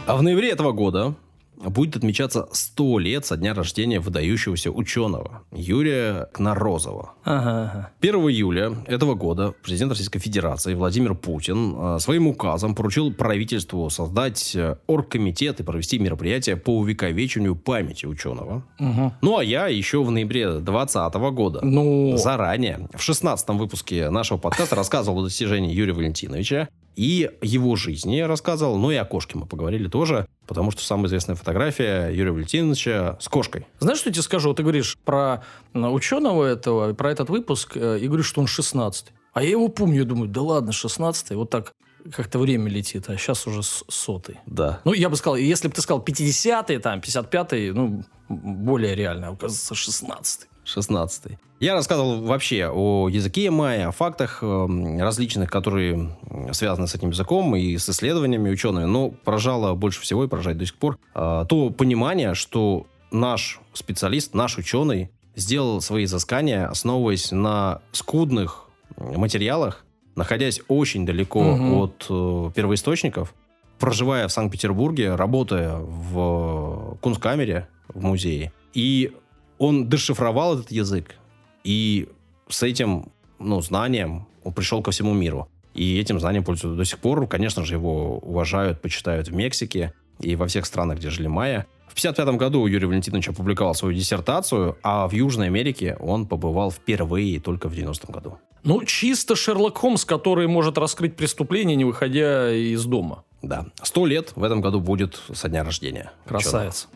А 0.08 0.16
в 0.16 0.24
ноябре 0.24 0.50
этого 0.50 0.72
года 0.72 1.16
будет 1.58 1.96
отмечаться 1.96 2.48
100 2.52 3.00
лет 3.00 3.26
со 3.26 3.38
дня 3.38 3.54
рождения 3.54 4.00
выдающегося 4.00 4.72
ученого 4.72 5.44
Юрия 5.52 6.30
Кнорозова. 6.34 7.14
Ага, 7.24 7.72
ага. 7.74 7.92
1 8.02 8.16
июля 8.16 8.76
этого 8.86 9.16
года 9.16 9.54
президент 9.64 9.92
Российской 9.92 10.20
Федерации 10.20 10.74
Владимир 10.74 11.16
Путин 11.16 11.76
э, 11.78 12.00
своим 12.00 12.28
указом 12.28 12.76
поручил 12.76 13.14
правительству 13.14 13.90
создать 13.90 14.56
э, 14.56 14.78
оргкомитет 14.88 15.60
и 15.60 15.64
провести 15.64 16.00
мероприятие 16.00 16.58
по 16.58 16.78
увековечению 16.78 17.56
памяти 17.56 18.06
ученого. 18.06 18.64
Мгм. 18.80 19.14
Ну, 19.22 19.38
а 19.38 19.44
я 19.44 19.68
еще 19.68 20.04
в 20.04 20.12
ноябре 20.12 20.60
2020 20.60 21.14
года 21.34 21.60
Ну, 21.64 22.16
заранее 22.18 22.88
в 22.94 23.02
16 23.02 23.50
выпуске 23.50 24.10
нашего 24.10 24.38
подкаста 24.38 24.76
рассказывал 24.76 25.20
о 25.20 25.24
достижении 25.24 25.74
Юрия 25.74 25.94
Валентиновича 25.94 26.70
и 26.98 27.30
его 27.44 27.76
жизни 27.76 28.20
рассказывал, 28.22 28.78
ну 28.78 28.90
и 28.90 28.96
о 28.96 29.06
кошке 29.06 29.38
мы 29.38 29.46
поговорили 29.46 29.88
тоже, 29.88 30.28
потому 30.48 30.72
что 30.72 30.82
самая 30.82 31.06
известная 31.06 31.36
фотография 31.36 32.10
Юрия 32.10 32.32
Валентиновича 32.32 33.18
с 33.22 33.30
кошкой. 33.30 33.68
знаешь, 33.80 34.00
что 34.00 34.10
я 34.10 34.14
тебе 34.14 34.24
скажу? 34.24 34.50
Вот 34.50 34.58
Ты 34.58 34.64
говоришь 34.64 34.98
про 35.06 35.44
ученого 35.74 36.44
этого, 36.44 36.94
про 36.96 37.12
этот 37.12 37.30
выпуск, 37.30 37.78
э, 37.78 38.00
и 38.00 38.08
говоришь, 38.08 38.26
что 38.26 38.42
он 38.42 38.48
16 38.48 39.14
А 39.34 39.44
я 39.44 39.52
его 39.52 39.68
помню, 39.68 40.00
я 40.00 40.06
думаю, 40.06 40.28
да 40.28 40.42
ладно, 40.42 40.72
16 40.72 41.32
вот 41.36 41.52
так 41.52 41.74
как-то 42.12 42.40
время 42.40 42.70
летит, 42.70 43.10
а 43.10 43.18
сейчас 43.18 43.46
уже 43.46 43.62
сотый. 43.62 44.40
Да. 44.48 44.80
Ну, 44.84 44.94
я 44.94 45.10
бы 45.10 45.18
сказал, 45.18 45.36
если 45.36 45.68
бы 45.68 45.76
ты 45.76 45.82
сказал 45.82 46.04
50-й, 46.04 46.80
там, 46.80 47.00
55-й, 47.00 47.72
ну, 47.72 48.04
более 48.28 48.96
реально, 48.96 49.30
оказывается, 49.30 49.76
16 49.76 50.48
16 50.68 51.38
Я 51.60 51.74
рассказывал 51.74 52.22
вообще 52.22 52.70
о 52.70 53.08
языке 53.08 53.50
майя, 53.50 53.88
о 53.88 53.92
фактах 53.92 54.40
эм, 54.44 55.00
различных, 55.00 55.50
которые 55.50 56.16
связаны 56.52 56.88
с 56.88 56.96
этим 56.96 57.10
языком 57.10 57.56
и 57.56 57.78
с 57.78 57.90
исследованиями 57.90 58.50
учеными. 58.50 58.86
Но 58.86 59.10
поражало 59.10 59.74
больше 59.76 60.02
всего 60.02 60.26
и 60.26 60.28
поражает 60.28 60.58
до 60.58 60.66
сих 60.66 60.76
пор 60.76 60.98
э, 61.16 61.46
то 61.48 61.70
понимание, 61.70 62.34
что 62.34 62.86
наш 63.12 63.62
специалист, 63.74 64.34
наш 64.34 64.58
ученый 64.58 65.10
сделал 65.36 65.82
свои 65.82 66.04
изыскания, 66.04 66.68
основываясь 66.68 67.32
на 67.32 67.82
скудных 67.92 68.66
материалах, 68.98 69.86
находясь 70.16 70.62
очень 70.68 71.06
далеко 71.06 71.42
Мгм. 71.42 71.74
от 71.76 72.06
э, 72.10 72.52
первоисточников, 72.54 73.34
проживая 73.80 74.28
в 74.28 74.32
Санкт-Петербурге, 74.34 75.16
работая 75.16 75.78
в 75.78 76.98
Кунсткамере, 77.02 77.68
в 77.88 78.04
музее. 78.04 78.52
И 78.74 79.14
он 79.58 79.90
дешифровал 79.90 80.56
этот 80.56 80.72
язык, 80.72 81.16
и 81.64 82.08
с 82.50 82.64
этим 82.64 83.12
ну, 83.40 83.62
знанием 83.62 84.28
он 84.44 84.54
пришел 84.54 84.82
ко 84.82 84.92
всему 84.92 85.14
миру. 85.14 85.50
И 85.74 86.00
этим 86.00 86.20
знанием 86.20 86.44
пользуются 86.44 86.78
до 86.78 86.86
сих 86.86 87.00
пор. 87.00 87.28
Конечно 87.28 87.64
же, 87.64 87.76
его 87.76 88.18
уважают, 88.18 88.82
почитают 88.82 89.28
в 89.28 89.34
Мексике 89.34 89.94
и 90.20 90.36
во 90.36 90.48
всех 90.48 90.66
странах, 90.66 90.98
где 90.98 91.10
жили 91.10 91.28
майя. 91.28 91.68
В 91.88 92.00
1955 92.00 92.36
году 92.40 92.66
Юрий 92.68 92.86
Валентинович 92.86 93.30
опубликовал 93.30 93.76
свою 93.76 93.96
диссертацию, 93.96 94.78
а 94.84 95.08
в 95.08 95.14
Южной 95.14 95.48
Америке 95.48 95.98
он 96.00 96.26
побывал 96.26 96.72
впервые 96.72 97.40
только 97.40 97.70
в 97.70 97.74
90-м 97.74 98.12
году. 98.12 98.38
Ну, 98.64 98.84
чисто 98.84 99.36
Шерлок 99.36 99.78
Холмс, 99.78 100.04
который 100.04 100.48
может 100.48 100.78
раскрыть 100.78 101.16
преступление, 101.16 101.76
не 101.76 101.86
выходя 101.86 102.52
из 102.52 102.86
дома. 102.86 103.24
Да. 103.42 103.68
Сто 103.84 104.06
лет 104.06 104.34
в 104.36 104.44
этом 104.44 104.62
году 104.62 104.80
будет 104.80 105.22
со 105.34 105.48
дня 105.48 105.64
рождения. 105.64 106.12
Красавец. 106.26 106.88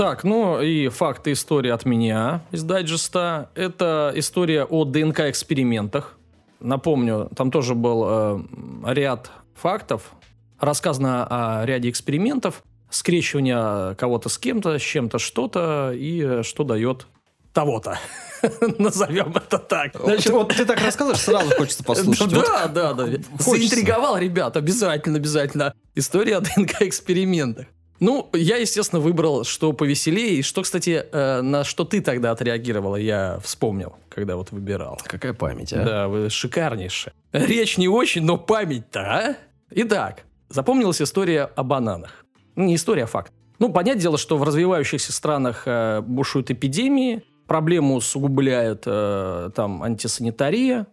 Так, 0.00 0.24
ну 0.24 0.62
и 0.62 0.88
факты 0.88 1.32
истории 1.32 1.70
от 1.70 1.84
меня 1.84 2.40
из 2.52 2.62
дайджеста. 2.62 3.50
Это 3.54 4.10
история 4.14 4.64
о 4.64 4.86
ДНК-экспериментах. 4.86 6.16
Напомню, 6.58 7.28
там 7.36 7.50
тоже 7.50 7.74
был 7.74 8.06
э, 8.08 8.40
ряд 8.86 9.30
фактов. 9.54 10.12
Рассказано 10.58 11.26
о 11.28 11.66
ряде 11.66 11.90
экспериментов, 11.90 12.62
скрещивания 12.88 13.94
кого-то 13.96 14.30
с 14.30 14.38
кем-то, 14.38 14.78
с 14.78 14.82
чем-то 14.82 15.18
что-то, 15.18 15.92
и 15.94 16.42
что 16.44 16.64
дает 16.64 17.06
того-то. 17.52 17.98
Назовем 18.78 19.34
это 19.36 19.58
так. 19.58 19.92
Значит, 20.02 20.32
вот 20.32 20.54
ты 20.54 20.64
так 20.64 20.80
рассказываешь, 20.82 21.20
сразу 21.20 21.54
хочется 21.56 21.84
послушать. 21.84 22.32
Да, 22.32 22.68
да, 22.68 22.94
да. 22.94 23.06
Заинтриговал 23.38 24.16
ребят, 24.16 24.56
обязательно, 24.56 25.18
обязательно. 25.18 25.74
История 25.94 26.38
о 26.38 26.40
ДНК-экспериментах. 26.40 27.66
Ну, 28.00 28.30
я, 28.32 28.56
естественно, 28.56 28.98
выбрал, 29.00 29.44
что 29.44 29.74
повеселее. 29.74 30.36
И 30.36 30.42
что, 30.42 30.62
кстати, 30.62 31.04
э, 31.12 31.42
на 31.42 31.64
что 31.64 31.84
ты 31.84 32.00
тогда 32.00 32.30
отреагировала, 32.30 32.96
я 32.96 33.38
вспомнил, 33.44 33.94
когда 34.08 34.36
вот 34.36 34.52
выбирал. 34.52 34.98
Какая 35.04 35.34
память, 35.34 35.74
а? 35.74 35.84
Да, 35.84 36.08
вы 36.08 36.30
шикарнейшая. 36.30 37.12
Речь 37.32 37.76
не 37.76 37.88
очень, 37.88 38.22
но 38.22 38.38
память-то, 38.38 39.00
а? 39.00 39.36
Итак, 39.70 40.24
запомнилась 40.48 41.02
история 41.02 41.44
о 41.44 41.62
бананах. 41.62 42.24
Ну, 42.56 42.64
не 42.64 42.76
история, 42.76 43.04
а 43.04 43.06
факт. 43.06 43.32
Ну, 43.58 43.70
понятное 43.70 44.00
дело, 44.00 44.16
что 44.16 44.38
в 44.38 44.42
развивающихся 44.42 45.12
странах 45.12 45.64
э, 45.66 46.00
бушуют 46.00 46.50
эпидемии, 46.50 47.22
проблему 47.46 47.96
усугубляет 47.96 48.84
э, 48.86 49.50
там 49.54 49.82
антисанитария, 49.82 50.86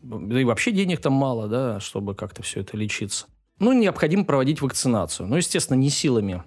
да 0.00 0.40
и 0.40 0.44
вообще 0.44 0.72
денег 0.72 1.02
там 1.02 1.12
мало, 1.12 1.46
да, 1.46 1.80
чтобы 1.80 2.14
как-то 2.14 2.42
все 2.42 2.60
это 2.60 2.78
лечиться. 2.78 3.26
Ну, 3.58 3.72
необходимо 3.72 4.24
проводить 4.24 4.62
вакцинацию. 4.62 5.28
Ну, 5.28 5.36
естественно, 5.36 5.76
не 5.76 5.90
силами 5.90 6.42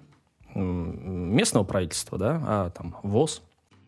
местного 0.58 1.64
правительства, 1.64 2.18
да, 2.18 2.42
а 2.46 2.70
там 2.70 2.96
ВОЗ. 3.02 3.42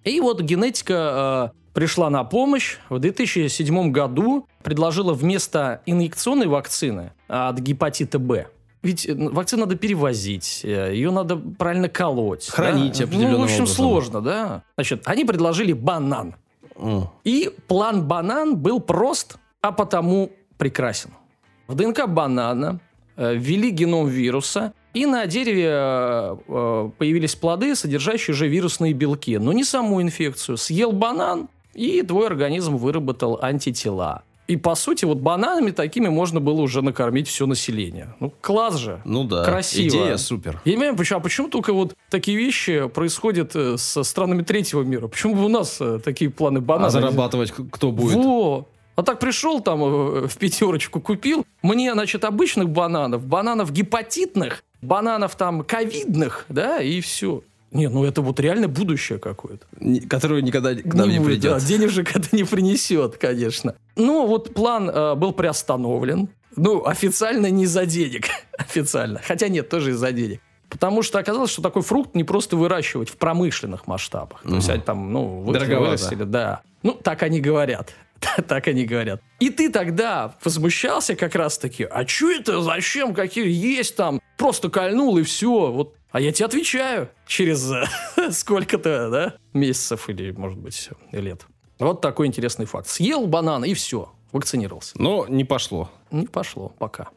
И 0.05 0.21
вот 0.21 0.41
генетика 0.41 1.53
э, 1.53 1.75
пришла 1.75 2.11
на 2.11 2.25
помощь. 2.25 2.79
В 2.89 2.99
2007 2.99 3.91
году 3.91 4.47
предложила 4.63 5.13
вместо 5.13 5.83
инъекционной 5.87 6.47
вакцины 6.47 7.13
от 7.29 7.59
гепатита 7.59 8.19
Б 8.19 8.47
ведь 8.83 9.07
вакцину 9.09 9.63
надо 9.63 9.77
перевозить, 9.77 10.63
э, 10.65 10.93
ее 10.95 11.11
надо 11.11 11.37
правильно 11.37 11.89
колоть. 11.89 12.49
Хранить 12.49 12.99
да? 12.99 13.05
определенным 13.05 13.33
Ну, 13.33 13.41
в 13.41 13.45
общем, 13.45 13.57
образом. 13.57 13.77
сложно, 13.77 14.21
да. 14.23 14.63
Значит, 14.77 15.03
они 15.05 15.25
предложили 15.25 15.73
банан. 15.73 16.35
Mm. 16.77 17.07
И 17.25 17.51
план 17.69 18.07
банан 18.07 18.57
был 18.57 18.81
прост, 18.81 19.37
а 19.61 19.73
потому 19.73 20.33
прекрасен. 20.57 21.11
В 21.67 21.75
ДНК 21.75 22.09
банана 22.09 22.81
э, 23.17 23.35
ввели 23.35 23.71
геном 23.71 24.09
вируса, 24.09 24.73
и 24.93 25.07
на 25.07 25.27
дереве 25.27 25.69
э, 25.71 26.37
э, 26.49 26.91
появились 26.99 27.37
плоды, 27.37 27.75
содержащие 27.77 28.35
уже 28.35 28.49
вирусные 28.49 28.93
белки, 28.93 29.39
но 29.39 29.53
не 29.53 29.65
саму 29.65 30.03
инфекцию. 30.03 30.57
Съел 30.57 30.93
банан, 30.93 31.49
и 31.75 32.03
твой 32.03 32.27
организм 32.27 32.77
выработал 32.77 33.39
антитела. 33.41 34.23
И, 34.49 34.57
по 34.57 34.75
сути, 34.75 35.05
вот 35.05 35.19
бананами 35.19 35.71
такими 35.71 36.09
можно 36.09 36.41
было 36.41 36.61
уже 36.61 36.83
накормить 36.83 37.29
все 37.29 37.47
население. 37.47 38.17
Ну, 38.19 38.33
класс 38.41 38.79
же. 38.79 39.01
Ну 39.05 39.23
да. 39.23 39.45
Красиво. 39.45 39.89
Идея 39.89 40.17
супер. 40.17 40.61
Я 40.65 40.73
не 40.73 40.79
понимаю, 40.79 40.97
почему, 40.97 41.19
а 41.21 41.23
почему 41.23 41.49
только 41.49 41.73
вот 41.73 41.95
такие 42.11 42.37
вещи 42.37 42.89
происходят 42.89 43.55
э, 43.55 43.77
со 43.79 44.03
странами 44.03 44.43
третьего 44.43 44.83
мира? 44.83 45.07
Почему 45.07 45.37
бы 45.37 45.45
у 45.45 45.49
нас 45.49 45.81
такие 46.05 46.33
планы 46.33 46.61
бананов? 46.61 46.89
А 46.89 47.01
зарабатывать 47.01 47.53
кто 47.53 47.93
будет? 47.93 48.17
Во! 48.17 48.67
А 48.97 49.05
так 49.05 49.21
пришел 49.21 49.61
там 49.61 49.81
в 50.27 50.37
пятерочку 50.37 51.01
купил. 51.01 51.47
Мне, 51.63 51.93
значит, 51.93 52.25
обычных 52.25 52.69
бананов, 52.71 53.25
бананов 53.25 53.73
гепатитных, 53.73 54.65
бананов 54.83 55.37
там 55.37 55.63
ковидных, 55.63 56.47
да, 56.49 56.81
и 56.81 57.01
все. 57.01 57.43
Не, 57.73 57.89
ну 57.89 58.05
это 58.05 58.21
вот 58.21 58.41
реально 58.41 58.69
будущее 58.69 59.19
какое-то. 59.19 59.65
Который 60.09 60.43
никогда 60.43 60.75
к 60.75 60.95
нам 60.95 61.09
не, 61.09 61.19
будет, 61.19 61.41
придет. 61.41 61.53
да, 61.53 61.61
денежек 61.61 62.17
это 62.17 62.35
не 62.35 62.45
принесет, 62.45 63.17
конечно. 63.17 63.77
Ну, 63.97 64.27
вот 64.27 64.55
план 64.55 64.91
э, 64.91 65.15
был 65.15 65.33
приостановлен. 65.33 66.29
Ну, 66.57 66.85
официально 66.85 67.49
не 67.49 67.65
из-за 67.65 67.87
денег. 67.87 68.27
официально. 68.59 69.21
Хотя 69.23 69.49
нет, 69.49 69.69
тоже 69.69 69.91
из-за 69.91 70.11
денег. 70.11 70.41
Потому 70.69 71.03
что 71.03 71.19
оказалось, 71.19 71.51
что 71.51 71.63
такой 71.63 71.83
фрукт 71.83 72.15
не 72.15 72.25
просто 72.25 72.57
выращивать 72.57 73.09
в 73.09 73.17
промышленных 73.17 73.87
масштабах. 73.87 74.43
То 74.43 74.55
есть, 74.55 74.69
они 74.69 74.81
там, 74.81 75.13
ну, 75.13 75.41
вырастили, 75.41 76.23
да. 76.23 76.63
Ну, 76.83 76.93
так 76.93 77.23
они 77.23 77.41
говорят. 77.41 77.93
так 78.49 78.69
они 78.69 78.85
говорят. 78.85 79.23
И 79.39 79.51
ты 79.51 79.71
тогда 79.71 80.35
возмущался 80.43 81.17
как 81.17 81.35
раз-таки, 81.35 81.85
а 81.85 82.07
что 82.07 82.31
это, 82.31 82.61
зачем, 82.61 83.15
какие 83.15 83.51
есть 83.51 83.97
там, 83.97 84.21
просто 84.37 84.69
кольнул 84.69 85.19
и 85.19 85.23
все. 85.23 85.71
Вот. 85.71 85.97
А 86.11 86.21
я 86.21 86.33
тебе 86.33 86.47
отвечаю 86.47 87.09
через 87.27 87.73
сколько-то, 88.31 89.11
да, 89.11 89.35
месяцев 89.53 90.09
или, 90.09 90.33
может 90.33 90.59
быть, 90.59 90.91
лет. 91.13 91.47
Вот 91.79 92.01
такой 92.01 92.27
интересный 92.27 92.67
факт. 92.67 92.89
Съел 92.89 93.27
банан 93.27 93.65
и 93.65 93.75
все, 93.75 94.13
вакцинировался. 94.33 95.01
Но 95.01 95.27
не 95.29 95.45
пошло. 95.45 95.91
Не 96.11 96.27
пошло 96.27 96.73
пока. 96.79 97.09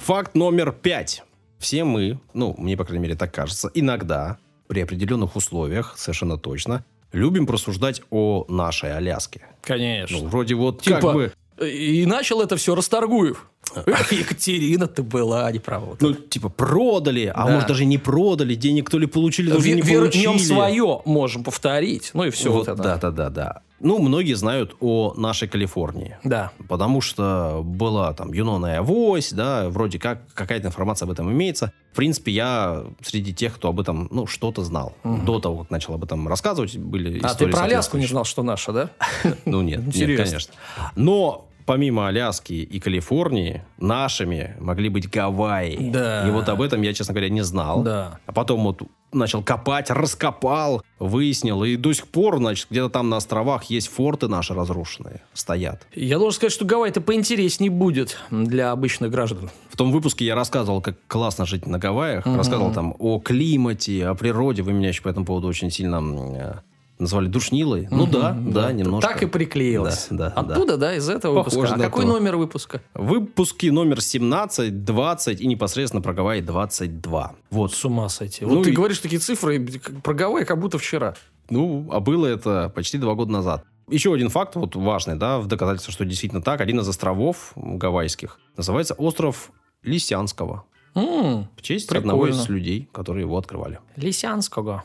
Факт 0.00 0.34
номер 0.34 0.72
пять. 0.72 1.22
Все 1.58 1.84
мы, 1.84 2.20
ну, 2.34 2.54
мне, 2.58 2.76
по 2.76 2.84
крайней 2.84 3.02
мере, 3.02 3.16
так 3.16 3.34
кажется, 3.34 3.70
иногда, 3.74 4.38
при 4.68 4.80
определенных 4.80 5.34
условиях, 5.36 5.94
совершенно 5.96 6.36
точно, 6.36 6.84
любим 7.12 7.46
просуждать 7.46 8.02
о 8.10 8.44
нашей 8.48 8.96
Аляске. 8.96 9.46
Конечно. 9.62 10.18
Ну, 10.18 10.26
вроде 10.28 10.54
вот 10.54 10.82
Типа, 10.82 11.00
как 11.00 11.14
бы... 11.14 11.32
И 11.66 12.06
начал 12.06 12.40
это 12.40 12.56
все 12.56 12.76
Расторгуев. 12.76 13.48
Эх, 13.74 14.12
Екатерина, 14.12 14.86
ты 14.86 15.02
была, 15.02 15.50
не 15.50 15.58
права. 15.58 15.96
Ну, 15.98 16.14
типа, 16.14 16.48
продали, 16.50 17.32
а 17.34 17.46
Да. 17.46 17.52
может, 17.52 17.68
даже 17.68 17.84
не 17.84 17.98
продали, 17.98 18.54
денег 18.54 18.88
то 18.90 18.98
ли 18.98 19.06
получили, 19.06 19.50
то 19.50 19.58
ли 19.58 19.74
не 19.74 19.82
Вернем 19.82 20.24
получили. 20.32 20.38
свое, 20.38 21.00
можем 21.04 21.42
повторить. 21.42 22.10
Ну 22.14 22.24
и 22.24 22.30
все 22.30 22.52
Вот, 22.52 22.68
вот 22.68 22.74
это. 22.78 22.82
да, 22.82 22.96
да, 22.96 23.10
да, 23.10 23.30
да. 23.30 23.62
Ну, 23.80 23.98
многие 23.98 24.34
знают 24.34 24.76
о 24.80 25.14
нашей 25.16 25.48
Калифорнии. 25.48 26.18
Да. 26.24 26.52
Потому 26.68 27.00
что 27.00 27.62
была 27.64 28.12
там 28.12 28.32
Юнона 28.32 28.66
и 28.66 28.76
Авось, 28.76 29.32
да, 29.32 29.68
вроде 29.68 29.98
как 29.98 30.32
какая-то 30.34 30.68
информация 30.68 31.06
об 31.06 31.12
этом 31.12 31.30
имеется. 31.30 31.72
В 31.92 31.96
принципе, 31.96 32.32
я 32.32 32.84
среди 33.02 33.32
тех, 33.34 33.54
кто 33.54 33.68
об 33.68 33.80
этом, 33.80 34.08
ну, 34.10 34.26
что-то 34.26 34.64
знал. 34.64 34.94
До 35.04 35.38
того, 35.40 35.58
как 35.58 35.70
начал 35.70 35.94
об 35.94 36.04
этом 36.04 36.26
рассказывать, 36.28 36.76
были 36.76 37.18
А 37.18 37.20
ты 37.20 37.26
истории 37.26 37.52
про 37.52 37.62
Аляску 37.62 37.98
не 37.98 38.06
знал, 38.06 38.24
что 38.24 38.42
наша, 38.42 38.72
да? 38.72 38.90
Ну, 39.44 39.62
нет, 39.62 39.94
нет, 39.94 40.16
конечно. 40.16 40.54
Но 40.96 41.48
помимо 41.68 42.08
Аляски 42.08 42.54
и 42.54 42.80
Калифорнии, 42.80 43.62
нашими 43.76 44.56
могли 44.58 44.88
быть 44.88 45.10
Гавайи. 45.10 45.90
Да. 45.90 46.26
И 46.26 46.30
вот 46.30 46.48
об 46.48 46.62
этом 46.62 46.80
я, 46.80 46.94
честно 46.94 47.12
говоря, 47.12 47.28
не 47.28 47.42
знал. 47.42 47.82
Да. 47.82 48.18
А 48.24 48.32
потом 48.32 48.64
вот 48.64 48.82
начал 49.12 49.42
копать, 49.42 49.90
раскопал, 49.90 50.82
выяснил. 50.98 51.64
И 51.64 51.76
до 51.76 51.92
сих 51.92 52.08
пор, 52.08 52.38
значит, 52.38 52.66
где-то 52.70 52.88
там 52.88 53.08
на 53.08 53.16
островах 53.16 53.64
есть 53.64 53.88
форты 53.88 54.28
наши 54.28 54.54
разрушенные, 54.54 55.22
стоят. 55.34 55.86
Я 55.94 56.18
должен 56.18 56.36
сказать, 56.36 56.52
что 56.52 56.64
Гавайи-то 56.64 57.00
поинтереснее 57.00 57.70
будет 57.70 58.18
для 58.30 58.72
обычных 58.72 59.10
граждан. 59.10 59.50
В 59.70 59.76
том 59.76 59.92
выпуске 59.92 60.24
я 60.24 60.34
рассказывал, 60.34 60.80
как 60.80 60.96
классно 61.06 61.46
жить 61.46 61.66
на 61.66 61.78
Гавайях. 61.78 62.26
Рассказывал 62.26 62.72
там 62.72 62.94
о 62.98 63.20
климате, 63.20 64.06
о 64.06 64.14
природе. 64.14 64.62
Вы 64.62 64.72
меня 64.72 64.88
еще 64.88 65.02
по 65.02 65.08
этому 65.08 65.26
поводу 65.26 65.48
очень 65.48 65.70
сильно 65.70 66.02
э, 66.36 66.54
назвали 66.98 67.26
душнилой. 67.28 67.88
Ну 67.90 68.06
да, 68.06 68.32
да, 68.38 68.72
немножко. 68.72 69.08
Так 69.08 69.22
и 69.22 69.26
приклеилось. 69.26 70.08
Да, 70.10 70.30
да, 70.30 70.54
Оттуда, 70.54 70.76
да, 70.76 70.94
из 70.96 71.08
этого 71.08 71.42
Похоже 71.44 71.56
выпуска. 71.60 71.76
А 71.80 71.84
какой 71.84 72.04
то. 72.04 72.10
номер 72.12 72.36
выпуска? 72.36 72.82
Выпуски 72.94 73.66
номер 73.66 74.00
17, 74.00 74.84
20 74.84 75.40
и 75.40 75.46
непосредственно 75.46 76.02
про 76.02 76.12
Гавайи 76.14 76.40
22. 76.42 77.32
Вот. 77.50 77.72
С 77.74 77.84
ума 77.84 78.08
сойти. 78.08 78.44
Ну 78.44 78.56
Вот 78.56 78.64
ты 78.64 78.70
и- 78.70 78.72
говоришь 78.74 78.98
такие 78.98 79.20
цифры 79.20 79.64
про 80.02 80.14
Гавайи, 80.14 80.44
как 80.44 80.58
будто 80.58 80.78
вчера. 80.78 81.14
Ну, 81.50 81.88
а 81.90 82.00
было 82.00 82.26
это 82.26 82.70
почти 82.74 82.98
два 82.98 83.14
года 83.14 83.32
назад. 83.32 83.64
Еще 83.90 84.12
один 84.12 84.28
факт 84.28 84.54
вот 84.54 84.76
важный, 84.76 85.16
да, 85.16 85.38
в 85.38 85.46
доказательство, 85.46 85.92
что 85.92 86.04
действительно 86.04 86.42
так. 86.42 86.60
Один 86.60 86.80
из 86.80 86.88
островов 86.88 87.52
гавайских 87.56 88.38
называется 88.56 88.92
остров 88.94 89.50
Лисянского. 89.82 90.64
М, 90.94 91.48
В 91.56 91.62
честь 91.62 91.88
Прикольно. 91.88 92.12
одного 92.14 92.26
из 92.28 92.48
людей, 92.48 92.88
которые 92.92 93.22
его 93.24 93.38
открывали. 93.38 93.78
Лисянского. 93.96 94.84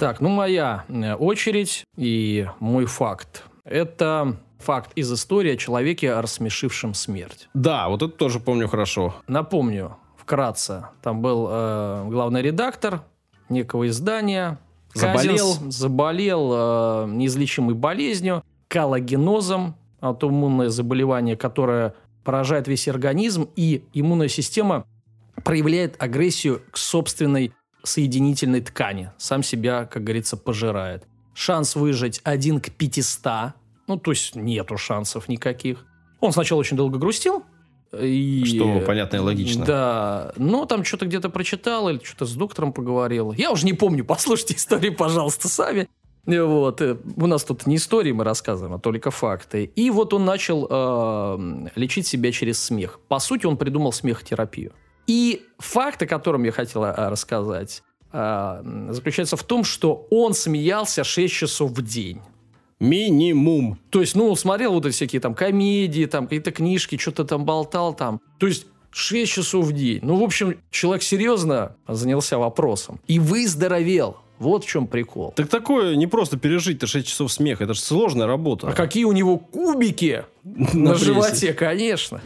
Так, 0.00 0.22
ну 0.22 0.30
моя 0.30 0.84
э, 0.88 1.12
очередь 1.12 1.84
и 1.94 2.48
мой 2.58 2.86
факт. 2.86 3.44
Это 3.64 4.38
факт 4.58 4.92
из 4.94 5.12
истории 5.12 5.52
о 5.52 5.56
человеке, 5.58 6.18
рассмешившем 6.18 6.94
смерть. 6.94 7.50
Да, 7.52 7.86
вот 7.90 8.02
это 8.02 8.10
тоже 8.10 8.40
помню 8.40 8.66
хорошо. 8.66 9.14
Напомню 9.28 9.98
вкратце. 10.16 10.86
Там 11.02 11.20
был 11.20 11.48
э, 11.50 12.06
главный 12.08 12.40
редактор 12.40 13.02
некого 13.50 13.88
издания. 13.88 14.58
Заболел. 14.94 15.36
Казинс 15.36 15.76
заболел 15.76 16.50
э, 16.54 17.06
неизлечимой 17.10 17.74
болезнью, 17.74 18.42
коллагенозом, 18.68 19.76
аутоиммунное 20.00 20.70
заболевание, 20.70 21.36
которое 21.36 21.94
поражает 22.24 22.68
весь 22.68 22.88
организм, 22.88 23.50
и 23.54 23.84
иммунная 23.92 24.28
система 24.28 24.86
проявляет 25.44 26.02
агрессию 26.02 26.62
к 26.70 26.78
собственной 26.78 27.52
соединительной 27.82 28.60
ткани. 28.60 29.10
Сам 29.18 29.42
себя, 29.42 29.84
как 29.84 30.04
говорится, 30.04 30.36
пожирает. 30.36 31.04
Шанс 31.34 31.76
выжить 31.76 32.20
один 32.24 32.60
к 32.60 32.70
500. 32.70 33.52
Ну, 33.86 33.96
то 33.96 34.10
есть 34.10 34.36
нету 34.36 34.76
шансов 34.76 35.28
никаких. 35.28 35.86
Он 36.20 36.32
сначала 36.32 36.60
очень 36.60 36.76
долго 36.76 36.98
грустил. 36.98 37.44
И, 37.98 38.44
Что 38.46 38.80
понятно 38.86 39.16
и 39.16 39.20
логично. 39.20 39.64
Да, 39.64 40.32
но 40.36 40.64
там 40.64 40.84
что-то 40.84 41.06
где-то 41.06 41.28
прочитал 41.28 41.88
или 41.88 42.00
что-то 42.02 42.24
с 42.24 42.34
доктором 42.34 42.72
поговорил. 42.72 43.32
Я 43.32 43.50
уже 43.50 43.66
не 43.66 43.72
помню, 43.72 44.04
послушайте 44.04 44.54
истории, 44.54 44.90
пожалуйста, 44.90 45.48
сами. 45.48 45.88
Вот. 46.26 46.80
э, 46.82 46.96
У 47.16 47.26
нас 47.26 47.42
тут 47.44 47.66
не 47.66 47.76
истории 47.76 48.12
мы 48.12 48.22
рассказываем, 48.24 48.74
а 48.74 48.78
только 48.78 49.10
факты. 49.10 49.64
И 49.64 49.90
вот 49.90 50.14
он 50.14 50.24
начал 50.24 50.68
э, 50.70 51.68
лечить 51.74 52.06
себя 52.06 52.30
через 52.30 52.62
смех. 52.62 53.00
По 53.08 53.18
сути, 53.18 53.46
он 53.46 53.56
придумал 53.56 53.92
смехотерапию. 53.92 54.72
И 55.10 55.42
факт, 55.58 56.00
о 56.02 56.06
котором 56.06 56.44
я 56.44 56.52
хотел 56.52 56.84
э, 56.84 57.08
рассказать, 57.08 57.82
э, 58.12 58.62
заключается 58.90 59.36
в 59.36 59.42
том, 59.42 59.64
что 59.64 60.06
он 60.08 60.34
смеялся 60.34 61.02
6 61.02 61.34
часов 61.34 61.72
в 61.72 61.82
день. 61.82 62.20
Минимум. 62.78 63.76
То 63.90 64.02
есть, 64.02 64.14
ну, 64.14 64.36
смотрел 64.36 64.72
вот 64.72 64.86
эти 64.86 64.94
всякие 64.94 65.20
там 65.20 65.34
комедии, 65.34 66.06
там 66.06 66.26
какие-то 66.26 66.52
книжки, 66.52 66.96
что-то 66.96 67.24
там 67.24 67.44
болтал 67.44 67.92
там. 67.92 68.20
То 68.38 68.46
есть, 68.46 68.68
6 68.92 69.32
часов 69.32 69.66
в 69.66 69.72
день. 69.72 69.98
Ну, 70.02 70.14
в 70.14 70.22
общем, 70.22 70.54
человек 70.70 71.02
серьезно 71.02 71.74
занялся 71.88 72.38
вопросом. 72.38 73.00
И 73.08 73.18
выздоровел. 73.18 74.16
Вот 74.38 74.64
в 74.64 74.68
чем 74.68 74.86
прикол. 74.86 75.32
Так 75.34 75.48
такое 75.48 75.96
не 75.96 76.06
просто 76.06 76.38
пережить-то 76.38 76.86
6 76.86 77.04
часов 77.04 77.32
смеха. 77.32 77.64
Это 77.64 77.74
же 77.74 77.80
сложная 77.80 78.28
работа. 78.28 78.68
А 78.68 78.72
какие 78.74 79.04
у 79.04 79.12
него 79.12 79.38
кубики 79.38 80.24
на, 80.44 80.92
На 80.92 80.94
животе, 80.94 81.52
конечно. 81.52 82.20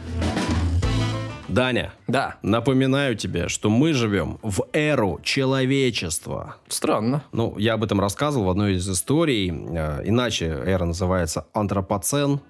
Даня, 1.55 1.93
Да, 2.07 2.35
напоминаю 2.41 3.15
тебе, 3.15 3.47
что 3.47 3.69
мы 3.69 3.93
живем 3.93 4.39
в 4.43 4.65
эру 4.73 5.21
человечества. 5.23 6.57
странно. 6.67 7.23
Ну, 7.31 7.57
я 7.57 7.75
об 7.75 7.83
этом 7.85 8.01
рассказывал 8.01 8.47
в 8.47 8.49
одной 8.49 8.73
из 8.73 8.89
историй. 8.89 9.49
Э, 9.51 10.01
Иначе 10.03 10.47
эра 10.47 10.83
называется 10.83 11.45
антропоцен. 11.53 12.41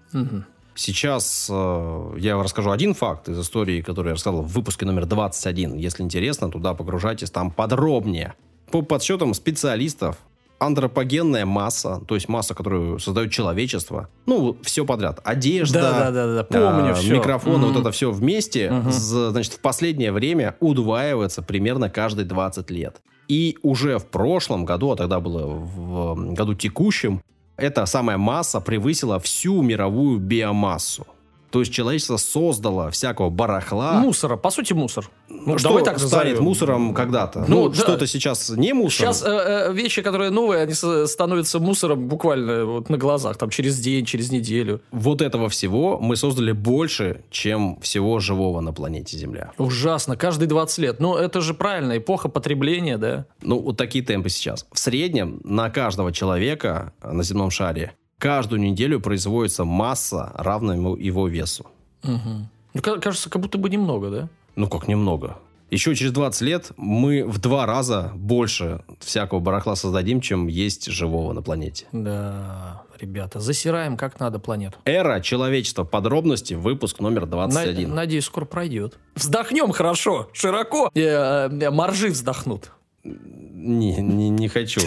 Сейчас 0.73 1.47
э, 1.51 2.13
я 2.17 2.41
расскажу 2.41 2.71
один 2.71 2.95
факт 2.95 3.29
из 3.29 3.39
истории, 3.39 3.81
который 3.81 4.07
я 4.07 4.13
рассказал 4.15 4.41
в 4.41 4.47
выпуске 4.47 4.87
номер 4.87 5.05
21. 5.05 5.75
Если 5.75 6.01
интересно, 6.01 6.49
туда 6.49 6.73
погружайтесь, 6.73 7.29
там 7.29 7.51
подробнее. 7.51 8.33
По 8.71 8.81
подсчетам 8.81 9.35
специалистов, 9.35 10.17
антропогенная 10.59 11.45
масса, 11.45 12.01
то 12.07 12.15
есть 12.15 12.29
масса, 12.29 12.53
которую 12.55 12.99
создает 12.99 13.31
человечество, 13.31 14.07
ну, 14.25 14.57
все 14.63 14.85
подряд. 14.85 15.19
Одежда, 15.23 15.81
Да-да-да, 16.11 16.43
помню 16.43 16.91
а, 16.91 16.93
всё. 16.93 17.15
микрофоны, 17.15 17.57
Мгм. 17.65 17.73
вот 17.73 17.81
это 17.81 17.91
все 17.91 18.11
вместе, 18.11 18.73
з- 18.89 19.31
значит, 19.31 19.53
в 19.53 19.59
последнее 19.59 20.11
время 20.11 20.55
удваивается 20.59 21.41
примерно 21.41 21.89
каждые 21.89 22.25
20 22.25 22.69
лет. 22.71 23.01
И 23.27 23.57
уже 23.63 23.97
в 23.97 24.05
прошлом 24.05 24.65
году, 24.65 24.91
а 24.91 24.95
тогда 24.95 25.19
было 25.19 25.45
в 25.47 26.33
году 26.33 26.53
текущем, 26.53 27.21
эта 27.57 27.85
самая 27.85 28.17
масса 28.17 28.59
превысила 28.61 29.19
всю 29.19 29.61
мировую 29.61 30.19
биомассу. 30.19 31.07
То 31.55 31.61
есть 31.61 31.71
человечество 31.71 32.17
создало 32.17 32.91
всякого 32.91 33.29
барахла. 33.29 33.93
Мусора, 33.93 34.35
по 34.35 34.49
сути, 34.49 34.73
мусор. 34.73 35.09
Ну, 35.29 35.57
что 35.57 35.69
давай 35.69 35.85
так 35.85 35.99
станет 35.99 36.11
назовем. 36.11 36.43
мусором 36.43 36.93
когда-то? 36.93 37.45
Ну, 37.47 37.63
Ну, 37.63 37.69
да. 37.69 37.75
что-то 37.75 38.07
сейчас 38.07 38.49
не 38.49 38.73
мусор. 38.73 39.07
Сейчас 39.07 39.23
э, 39.23 39.29
э, 39.29 39.71
вещи, 39.73 40.01
которые 40.01 40.31
новые, 40.31 40.63
они 40.63 40.73
становятся 40.73 41.59
мусором 41.59 42.09
буквально 42.09 42.65
вот 42.65 42.89
на 42.89 42.97
глазах, 42.97 43.37
там 43.37 43.51
через 43.51 43.79
день, 43.79 44.03
через 44.03 44.31
неделю. 44.31 44.81
Вот 44.91 45.21
этого 45.21 45.47
всего 45.47 45.97
мы 45.97 46.17
создали 46.17 46.51
больше, 46.51 47.23
чем 47.31 47.79
всего 47.79 48.19
живого 48.19 48.59
на 48.59 48.73
планете 48.73 49.15
Земля. 49.15 49.53
Ужасно, 49.57 50.17
каждые 50.17 50.49
20 50.49 50.77
лет. 50.79 50.99
Но 50.99 51.17
это 51.17 51.39
же 51.39 51.53
правильно, 51.53 51.97
эпоха 51.97 52.27
потребления, 52.27 52.97
да? 52.97 53.27
Ну, 53.41 53.61
вот 53.61 53.77
такие 53.77 54.03
темпы 54.03 54.27
сейчас. 54.27 54.67
В 54.73 54.77
среднем 54.77 55.39
на 55.45 55.69
каждого 55.69 56.11
человека 56.11 56.91
на 57.01 57.23
земном 57.23 57.49
шаре 57.49 57.93
каждую 58.17 58.61
неделю 58.61 58.99
производится 58.99 59.65
масса, 59.65 60.31
равная 60.35 60.77
его 60.77 61.27
весу. 61.27 61.65
Ну, 62.03 62.81
ка- 62.81 62.99
кажется, 62.99 63.29
как 63.29 63.41
будто 63.41 63.57
бы 63.57 63.69
немного, 63.69 64.09
да? 64.09 64.29
Ну, 64.55 64.67
как 64.67 64.87
немного. 64.87 65.37
Еще 65.71 65.95
через 65.95 66.11
20 66.11 66.41
лет 66.41 66.71
мы 66.77 67.25
в 67.25 67.39
два 67.39 67.65
раза 67.65 68.11
больше 68.15 68.81
всякого 68.99 69.39
барахла 69.39 69.75
создадим, 69.75 70.21
чем 70.21 70.47
есть 70.47 70.85
живого 70.91 71.33
на 71.33 71.41
планете. 71.41 71.87
Да, 71.91 72.83
ребята, 72.99 73.39
засираем 73.39 73.97
как 73.97 74.19
надо 74.19 74.37
планету. 74.39 74.77
Эра 74.85 75.19
человечества. 75.21 75.83
Подробности. 75.83 76.53
Выпуск 76.53 76.99
номер 76.99 77.21
На- 77.21 77.47
21. 77.47 77.93
надеюсь, 77.95 78.25
скоро 78.25 78.45
пройдет. 78.45 78.99
Вздохнем 79.15 79.71
хорошо, 79.71 80.29
широко. 80.33 80.91
Э, 80.93 81.49
э, 81.49 81.69
моржи 81.71 82.09
вздохнут. 82.09 82.71
Не, 83.03 83.95
не, 83.97 84.29
не 84.29 84.47
хочу. 84.47 84.81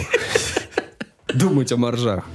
Думать 1.33 1.71
о 1.73 1.77
моржах. 1.77 2.25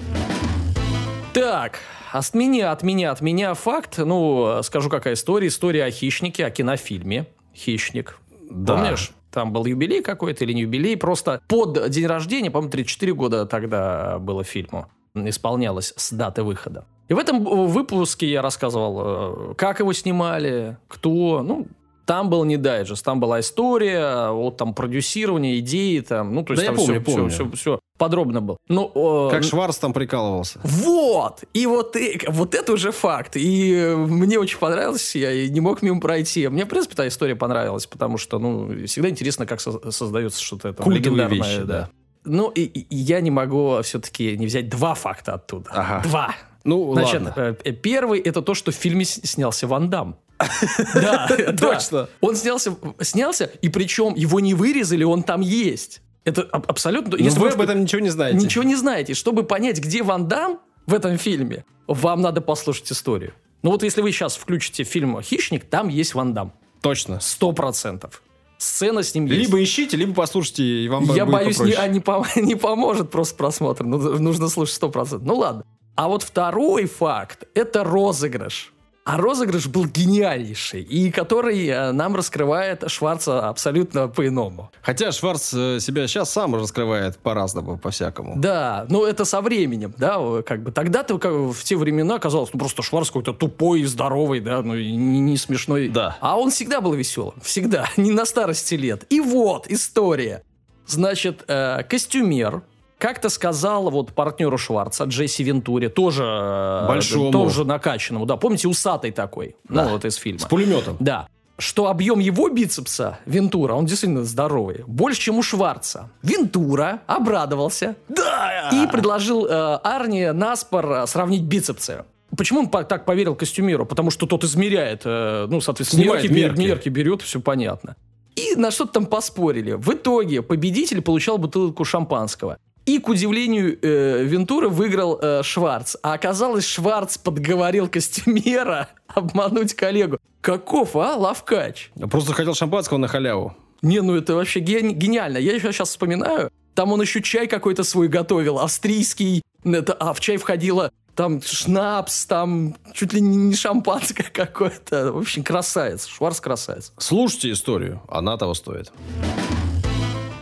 Так, 1.35 1.81
от 2.13 2.33
меня, 2.33 2.71
от 2.71 2.85
меня, 2.85 3.11
от 3.11 3.21
меня 3.21 3.55
факт. 3.55 3.99
Ну, 3.99 4.63
скажу, 4.63 4.89
какая 4.89 5.15
история. 5.15 5.49
История 5.49 5.85
о 5.85 5.91
хищнике, 5.91 6.47
о 6.47 6.51
кинофильме 6.51 7.27
«Хищник». 7.53 8.21
Да. 8.49 8.77
Помнишь? 8.77 9.11
Там 9.33 9.53
был 9.53 9.65
юбилей 9.65 10.01
какой-то 10.01 10.45
или 10.45 10.53
не 10.53 10.61
юбилей. 10.61 10.97
Просто 10.97 11.41
под 11.49 11.91
день 11.91 12.07
рождения, 12.07 12.53
по-моему, 12.53 12.71
34 12.71 13.15
года 13.15 13.47
тогда 13.47 14.21
было 14.21 14.45
фильму. 14.45 14.87
Исполнялось 15.17 15.93
с 15.97 16.13
даты 16.13 16.45
выхода. 16.45 16.85
И 17.09 17.15
в 17.15 17.19
этом 17.19 17.43
выпуске 17.43 18.31
я 18.31 18.41
рассказывал, 18.41 19.51
э, 19.51 19.55
как 19.57 19.81
его 19.81 19.93
снимали, 19.93 20.77
кто. 20.87 21.43
Ну, 21.43 21.67
там 22.07 22.31
был 22.31 22.45
не 22.45 22.57
дайджест, 22.57 23.05
там 23.05 23.21
была 23.21 23.41
история, 23.41 24.31
вот 24.31 24.57
там 24.57 24.75
продюсирование, 24.75 25.59
идеи 25.61 26.01
там. 26.01 26.35
Ну, 26.35 26.45
то 26.45 26.53
есть 26.53 26.63
Да 26.65 26.71
я 26.71 26.77
там 26.77 26.85
помню, 26.85 27.01
все, 27.03 27.13
помню. 27.13 27.31
Все, 27.31 27.51
все, 27.53 27.79
подробно 27.99 28.41
было. 28.43 28.57
Ну, 28.69 29.29
э, 29.29 29.31
Как 29.31 29.43
Шварц 29.45 29.79
там 29.79 29.93
прикалывался. 29.93 30.61
вот! 30.65 31.45
И 31.55 31.67
вот, 31.67 31.97
и, 31.97 32.21
вот 32.29 32.55
это 32.55 32.73
уже 32.73 32.93
факт. 32.93 33.37
И 33.37 33.73
э, 33.75 33.97
мне 33.97 34.39
очень 34.39 34.59
понравилось, 34.59 35.15
я 35.17 35.33
и 35.33 35.49
не 35.49 35.61
мог 35.61 35.83
мимо 35.83 36.01
пройти. 36.01 36.49
Мне, 36.49 36.65
в 36.65 36.69
принципе, 36.69 36.95
та 36.95 37.09
история 37.09 37.37
понравилась, 37.37 37.87
потому 37.87 38.19
что, 38.19 38.39
ну, 38.39 38.87
всегда 38.87 39.09
интересно, 39.09 39.47
как 39.47 39.61
со- 39.61 39.91
создается 39.91 40.43
что-то 40.43 40.69
это 40.69 40.89
легендарное. 40.91 41.37
вещи, 41.39 41.59
да. 41.61 41.65
да. 41.65 41.91
Ну, 42.27 42.49
и, 42.51 42.63
и 42.63 42.97
я 42.97 43.21
не 43.21 43.31
могу 43.31 43.81
все-таки 43.83 44.37
не 44.37 44.47
взять 44.47 44.69
два 44.69 44.95
факта 44.95 45.35
оттуда. 45.35 45.71
Ага. 45.71 46.03
Два. 46.09 46.35
Ну, 46.65 46.95
Значит, 46.95 47.23
ладно. 47.23 47.35
э, 47.37 47.55
э, 47.63 47.73
первый 47.73 48.21
это 48.21 48.41
то, 48.41 48.55
что 48.55 48.73
в 48.73 48.75
фильме 48.75 49.05
снялся 49.05 49.67
Ван 49.67 49.91
Дам. 49.91 50.17
Да. 50.95 51.29
Точно. 51.59 52.09
Он 52.21 52.37
снялся, 52.37 52.77
снялся, 53.01 53.45
и 53.63 53.69
причем 53.69 54.15
его 54.15 54.41
не 54.41 54.55
вырезали, 54.55 55.05
он 55.05 55.23
там 55.23 55.41
есть. 55.41 56.01
Это 56.25 56.43
аб- 56.43 56.71
абсолютно... 56.71 57.11
Но 57.13 57.17
если 57.19 57.39
вы 57.39 57.49
об 57.49 57.61
этом 57.61 57.83
ничего 57.83 58.01
не 58.01 58.11
знаете. 58.11 58.39
Ничего 58.39 58.65
не 58.65 58.77
знаете. 58.77 59.15
Чтобы 59.15 59.45
понять, 59.45 59.79
где 59.79 60.03
Ван 60.03 60.27
Дам 60.27 60.61
в 60.87 60.95
этом 60.95 61.19
фильме, 61.19 61.65
вам 61.87 62.21
надо 62.23 62.41
послушать 62.41 62.91
историю. 62.91 63.35
Ну 63.63 63.71
вот 63.71 63.83
если 63.83 64.01
вы 64.03 64.13
сейчас 64.13 64.37
включите 64.37 64.85
фильм 64.85 65.21
«Хищник», 65.23 65.65
там 65.65 65.89
есть 65.89 66.15
Ван 66.15 66.35
Дам. 66.35 66.53
Точно. 66.83 67.21
Сто 67.21 67.53
процентов. 67.53 68.23
Сцена 68.59 69.03
с 69.03 69.15
ним 69.15 69.27
есть. 69.27 69.47
Либо 69.49 69.63
ищите, 69.63 69.97
либо 69.97 70.15
послушайте, 70.15 70.65
и 70.65 70.89
вам 70.89 71.05
Я 71.15 71.27
боюсь, 71.27 71.59
не, 71.59 71.73
а 71.73 71.87
не, 71.89 72.01
пом- 72.01 72.27
не 72.41 72.55
поможет 72.55 73.11
просто 73.11 73.37
просмотр. 73.37 73.85
Ну, 73.85 73.99
нужно 74.19 74.49
слушать 74.49 74.75
сто 74.75 74.91
процентов. 74.91 75.27
Ну 75.27 75.37
ладно. 75.37 75.65
А 75.97 76.09
вот 76.09 76.23
второй 76.23 76.87
факт– 76.87 77.45
это 77.55 77.85
розыгрыш. 77.85 78.74
А 79.05 79.19
розыгрыш 79.19 79.67
был 79.67 79.85
гениальнейший, 79.85 80.81
и 80.81 81.11
который 81.11 81.67
э, 81.67 81.93
нам 81.93 82.17
раскрывает 82.17 82.85
Шварца 82.91 83.51
абсолютно 83.51 84.09
по-иному. 84.09 84.71
Хотя 84.81 85.13
Шварц 85.13 85.53
э, 85.53 85.79
себя 85.79 86.09
сейчас 86.09 86.33
сам 86.33 86.55
раскрывает 86.55 87.19
по-разному, 87.19 87.77
по-всякому. 87.77 88.33
Да, 88.39 88.87
но 88.89 89.07
это 89.07 89.27
со 89.27 89.43
временем, 89.43 89.93
да, 89.99 90.41
как 90.41 90.63
бы 90.63 90.73
тогда-то 90.73 91.19
как, 91.19 91.33
в 91.33 91.63
те 91.65 91.77
времена 91.77 92.19
казалось, 92.19 92.49
ну 92.55 92.59
просто 92.59 92.83
Шварц 92.83 93.09
какой-то 93.09 93.35
тупой 93.35 93.83
и 93.83 93.85
здоровый, 93.85 94.41
да, 94.41 94.63
ну 94.63 94.75
и 94.75 94.91
не, 94.93 95.21
не 95.21 95.37
смешной. 95.37 95.89
Да. 95.89 96.17
А 96.23 96.39
он 96.39 96.51
всегда 96.51 96.81
был 96.81 96.95
веселым, 96.95 97.39
всегда, 97.43 97.87
не 97.99 98.11
на 98.11 98.25
старости 98.25 98.75
лет. 98.75 99.05
И 99.11 99.21
вот 99.21 99.67
история. 99.69 100.45
Значит, 100.87 101.45
э, 101.47 101.83
костюмер 101.83 102.63
как-то 102.99 103.29
сказал 103.29 103.91
вот 103.91 104.13
партнеру 104.13 104.57
Шварца, 104.59 105.05
Джесси 105.05 105.43
Вентуре, 105.45 105.89
тоже, 105.89 106.25
э, 106.25 106.87
Большому. 106.89 107.31
тоже 107.33 107.65
накачанному, 107.65 108.27
да, 108.27 108.37
помните, 108.37 108.69
усатый 108.69 109.11
такой, 109.11 109.57
Да. 109.69 109.85
ну 109.85 109.91
вот 109.91 110.05
из 110.05 110.15
фильма. 110.17 110.41
С 110.41 110.45
пулеметом. 110.45 110.97
Да. 111.01 111.27
Что 111.57 111.87
объем 111.89 112.19
его 112.19 112.49
бицепса, 112.49 113.19
Вентура, 113.27 113.75
он 113.75 113.87
действительно 113.87 114.25
здоровый, 114.25 114.83
больше, 114.89 115.21
чем 115.21 115.39
у 115.39 115.43
Шварца. 115.43 116.11
Вентура 116.23 117.03
обрадовался 117.07 117.95
Да! 118.09 118.71
и 118.73 118.87
предложил 118.89 119.47
э, 119.47 119.77
Арни 119.85 120.33
на 120.33 120.52
спор 120.52 120.91
э, 120.91 121.07
сравнить 121.07 121.43
бицепсы. 121.43 122.05
Почему 122.37 122.61
он 122.61 122.69
так 122.69 123.05
поверил 123.05 123.37
костюмеру? 123.37 123.87
Потому 123.87 124.11
что 124.11 124.27
тот 124.27 124.43
измеряет, 124.43 125.03
э, 125.05 125.47
ну, 125.49 125.61
соответственно, 125.61 126.03
Снимает 126.03 126.25
мерки, 126.25 126.37
мерки. 126.41 126.61
мерки 126.61 126.89
берет, 126.89 127.23
все 127.23 127.39
понятно. 127.41 127.95
И 128.35 128.57
на 128.57 128.73
что-то 128.73 128.95
там 128.95 129.07
поспорили. 129.07 129.75
В 129.75 129.91
итоге 129.91 130.43
победитель 130.43 131.01
получал 131.03 131.39
бутылку 131.39 131.85
шампанского. 131.85 132.59
И, 132.87 132.99
к 132.99 133.09
удивлению 133.09 133.79
э, 133.81 134.25
Вентуры, 134.25 134.69
выиграл 134.69 135.19
э, 135.21 135.43
Шварц. 135.43 135.97
А 136.03 136.13
оказалось, 136.13 136.67
Шварц 136.67 137.17
подговорил 137.17 137.89
костюмера 137.89 138.89
обмануть 139.09 139.75
коллегу. 139.75 140.19
Каков, 140.43 140.95
а, 140.95 141.17
лавкач? 141.17 141.91
Просто 142.11 142.35
хотел 142.35 142.55
шампанского 142.55 142.99
на 142.99 143.09
халяву. 143.09 143.57
Не, 143.81 144.01
ну 144.03 144.15
это 144.17 144.35
вообще 144.35 144.61
ген- 144.61 144.95
гениально. 144.95 145.39
Я 145.39 145.55
еще 145.55 145.73
сейчас 145.73 145.91
вспоминаю. 145.91 146.51
Там 146.75 146.93
он 146.93 147.01
еще 147.01 147.23
чай 147.23 147.47
какой-то 147.47 147.85
свой 147.85 148.09
готовил, 148.09 148.59
австрийский. 148.59 149.43
Это, 149.65 149.95
а 149.95 150.13
в 150.13 150.21
чай 150.21 150.37
входило 150.37 150.91
там 151.15 151.41
шнапс, 151.41 152.27
там 152.27 152.77
чуть 152.93 153.13
ли 153.13 153.21
не 153.21 153.55
шампанское 153.55 154.25
какое-то. 154.33 155.13
В 155.13 155.19
общем, 155.19 155.43
красавец. 155.43 156.07
Шварц 156.07 156.41
красавец. 156.41 156.93
Слушайте 156.99 157.53
историю, 157.53 158.03
она 158.09 158.37
того 158.37 158.53
стоит. 158.55 158.93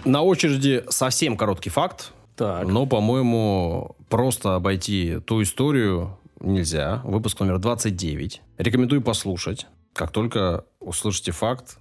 На 0.04 0.22
очереди 0.22 0.84
совсем 0.88 1.36
короткий 1.36 1.70
факт. 1.70 2.12
Так. 2.42 2.66
Но, 2.66 2.86
по-моему, 2.86 3.94
просто 4.08 4.56
обойти 4.56 5.20
ту 5.24 5.42
историю 5.42 6.18
нельзя. 6.40 7.00
Выпуск 7.04 7.38
номер 7.38 7.60
29. 7.60 8.42
Рекомендую 8.58 9.00
послушать. 9.00 9.68
Как 9.92 10.10
только 10.10 10.64
услышите 10.80 11.30
факт, 11.30 11.78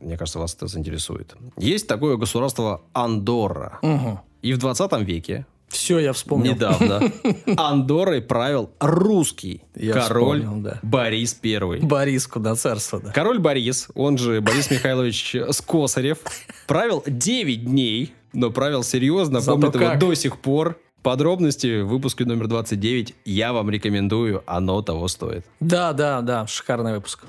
мне 0.00 0.18
кажется, 0.18 0.38
вас 0.38 0.54
это 0.54 0.66
заинтересует. 0.66 1.34
Есть 1.56 1.88
такое 1.88 2.18
государство 2.18 2.82
Андорра. 2.92 3.78
Угу. 3.80 4.20
И 4.42 4.52
в 4.52 4.58
20 4.58 4.92
веке 5.00 5.46
Все, 5.68 5.98
я 5.98 6.12
вспомнил. 6.12 6.52
Недавно. 6.52 7.10
Андорой 7.56 8.20
правил 8.20 8.70
русский 8.80 9.62
Я 9.74 9.94
король 9.94 10.40
вспомнил, 10.40 10.62
да. 10.62 10.78
Борис 10.82 11.32
Первый. 11.32 11.80
Борис, 11.80 12.26
куда 12.26 12.54
царство, 12.54 13.00
да. 13.00 13.12
Король 13.12 13.38
Борис, 13.38 13.88
он 13.94 14.18
же 14.18 14.42
Борис 14.42 14.70
Михайлович 14.70 15.36
Скосарев, 15.52 16.18
правил 16.66 17.02
9 17.06 17.64
дней, 17.64 18.12
но 18.32 18.50
правил 18.50 18.82
серьезно, 18.82 19.40
Зато 19.40 19.58
помнит 19.58 19.74
его 19.74 19.86
как. 19.90 19.98
до 19.98 20.14
сих 20.14 20.38
пор. 20.38 20.78
Подробности 21.02 21.80
в 21.82 21.88
выпуске 21.88 22.24
номер 22.24 22.46
29 22.46 23.14
я 23.24 23.52
вам 23.52 23.68
рекомендую, 23.70 24.42
оно 24.46 24.82
того 24.82 25.08
стоит. 25.08 25.44
Да, 25.58 25.92
да, 25.92 26.20
да, 26.20 26.46
шикарный 26.46 26.94
выпуск. 26.94 27.24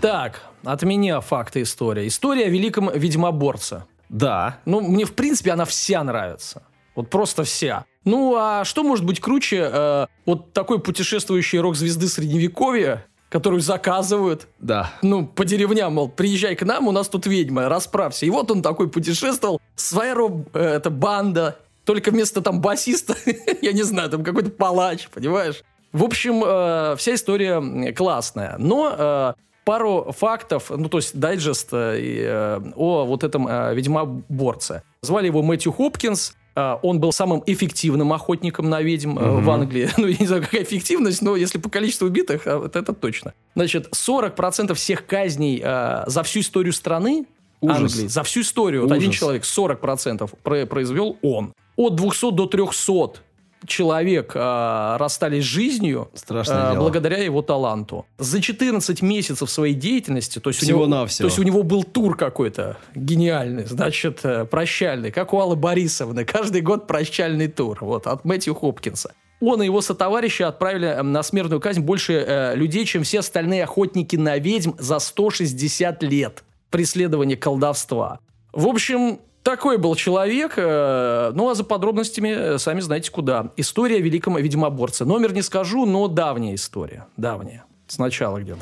Так, 0.00 0.42
от 0.64 0.82
меня 0.82 1.20
факты 1.20 1.62
история. 1.62 2.06
История 2.06 2.46
о 2.46 2.48
великом 2.48 2.90
ведьмоборце. 2.94 3.84
Да, 4.08 4.58
Ну, 4.64 4.80
мне, 4.80 5.04
в 5.04 5.12
принципе, 5.14 5.52
она 5.52 5.64
вся 5.64 6.02
нравится. 6.02 6.62
Вот 6.96 7.10
просто 7.10 7.44
вся. 7.44 7.84
Ну, 8.04 8.34
а 8.36 8.64
что 8.64 8.82
может 8.82 9.04
быть 9.04 9.20
круче 9.20 9.68
э, 9.72 10.06
вот 10.26 10.52
такой 10.52 10.80
путешествующий 10.80 11.60
рок-звезды 11.60 12.08
Средневековья, 12.08 13.06
которую 13.30 13.62
заказывают, 13.62 14.48
да. 14.58 14.92
ну, 15.02 15.26
по 15.26 15.44
деревням, 15.44 15.94
мол, 15.94 16.08
приезжай 16.08 16.56
к 16.56 16.64
нам, 16.64 16.88
у 16.88 16.92
нас 16.92 17.08
тут 17.08 17.26
ведьма, 17.26 17.68
расправься. 17.68 18.26
И 18.26 18.30
вот 18.30 18.50
он 18.50 18.60
такой 18.60 18.90
путешествовал, 18.90 19.60
своя 19.76 20.14
роб, 20.14 20.48
э, 20.52 20.60
это 20.60 20.90
банда, 20.90 21.56
только 21.84 22.10
вместо 22.10 22.42
там 22.42 22.60
басиста, 22.60 23.14
я 23.62 23.72
не 23.72 23.84
знаю, 23.84 24.10
там 24.10 24.24
какой-то 24.24 24.50
палач, 24.50 25.08
понимаешь? 25.08 25.62
В 25.92 26.04
общем, 26.04 26.42
э, 26.44 26.96
вся 26.96 27.14
история 27.14 27.92
классная. 27.92 28.56
Но 28.58 28.94
э, 28.98 29.32
пару 29.64 30.12
фактов, 30.16 30.70
ну, 30.70 30.88
то 30.88 30.98
есть 30.98 31.18
дайджест 31.18 31.68
э, 31.72 31.98
э, 32.00 32.60
о 32.74 33.04
вот 33.04 33.22
этом 33.22 33.46
э, 33.46 33.74
ведьмоборце. 33.74 34.82
Звали 35.02 35.26
его 35.26 35.42
Мэтью 35.42 35.72
Хопкинс. 35.72 36.34
Э, 36.60 36.78
Он 36.82 37.00
был 37.00 37.12
самым 37.12 37.42
эффективным 37.46 38.12
охотником 38.12 38.68
на 38.68 38.80
ведьм 38.82 39.18
э, 39.18 39.40
в 39.40 39.50
Англии. 39.50 39.88
Ну, 39.96 40.06
я 40.06 40.16
не 40.18 40.26
знаю, 40.26 40.42
какая 40.42 40.62
эффективность, 40.62 41.22
но 41.22 41.36
если 41.36 41.58
по 41.58 41.70
количеству 41.70 42.06
убитых, 42.06 42.46
э, 42.46 42.56
вот 42.56 42.76
это 42.76 42.92
точно. 42.92 43.32
Значит, 43.54 43.88
40% 43.94 44.74
всех 44.74 45.06
казней 45.06 45.60
э, 45.64 46.04
за 46.06 46.22
всю 46.22 46.40
историю 46.40 46.72
страны 46.72 47.26
Ужас. 47.60 47.76
Англии, 47.94 48.08
за 48.08 48.22
всю 48.22 48.40
историю, 48.40 48.82
вот 48.82 48.92
один 48.92 49.08
Ужас. 49.10 49.20
человек 49.20 49.42
40% 49.44 50.30
про- 50.42 50.66
произвел 50.66 51.16
он. 51.22 51.52
От 51.76 51.94
200 51.96 52.32
до 52.32 52.46
300 52.46 53.20
человек 53.66 54.32
э, 54.34 54.96
расстались 54.98 55.44
с 55.44 55.46
жизнью 55.46 56.10
Страшное 56.14 56.70
э, 56.70 56.72
дело. 56.72 56.82
благодаря 56.82 57.18
его 57.18 57.42
таланту. 57.42 58.06
За 58.18 58.40
14 58.40 59.02
месяцев 59.02 59.50
своей 59.50 59.74
деятельности, 59.74 60.38
то 60.38 60.50
есть, 60.50 60.62
у 60.62 60.66
него, 60.66 60.86
то 60.86 61.24
есть 61.24 61.38
у 61.38 61.42
него 61.42 61.62
был 61.62 61.84
тур 61.84 62.16
какой-то 62.16 62.76
гениальный, 62.94 63.64
значит, 63.64 64.20
э, 64.24 64.44
прощальный, 64.44 65.10
как 65.10 65.32
у 65.32 65.40
Аллы 65.40 65.56
Борисовны. 65.56 66.24
Каждый 66.24 66.60
год 66.60 66.86
прощальный 66.86 67.48
тур, 67.48 67.78
вот, 67.80 68.06
от 68.06 68.24
Мэтью 68.24 68.54
Хопкинса. 68.54 69.12
Он 69.40 69.62
и 69.62 69.64
его 69.64 69.80
сотоварищи 69.80 70.42
отправили 70.42 70.86
э, 70.86 71.02
на 71.02 71.22
смертную 71.22 71.60
казнь 71.60 71.80
больше 71.80 72.12
э, 72.26 72.54
людей, 72.54 72.84
чем 72.84 73.02
все 73.02 73.20
остальные 73.20 73.64
охотники 73.64 74.16
на 74.16 74.38
ведьм 74.38 74.72
за 74.78 74.98
160 74.98 76.02
лет 76.02 76.44
преследования 76.70 77.36
колдовства. 77.36 78.20
В 78.52 78.66
общем, 78.66 79.20
такой 79.42 79.78
был 79.78 79.94
человек. 79.94 80.54
э, 80.56 81.32
Ну, 81.34 81.48
а 81.50 81.54
за 81.54 81.64
подробностями 81.64 82.28
э, 82.28 82.58
сами 82.58 82.80
знаете 82.80 83.10
куда. 83.10 83.52
История 83.56 83.96
о 83.96 84.00
великом 84.00 84.36
ведьмоборце. 84.36 85.04
Номер 85.04 85.32
не 85.32 85.42
скажу, 85.42 85.86
но 85.86 86.08
давняя 86.08 86.54
история. 86.54 87.06
Давняя. 87.16 87.64
Сначала 87.86 88.38
где-то. 88.40 88.60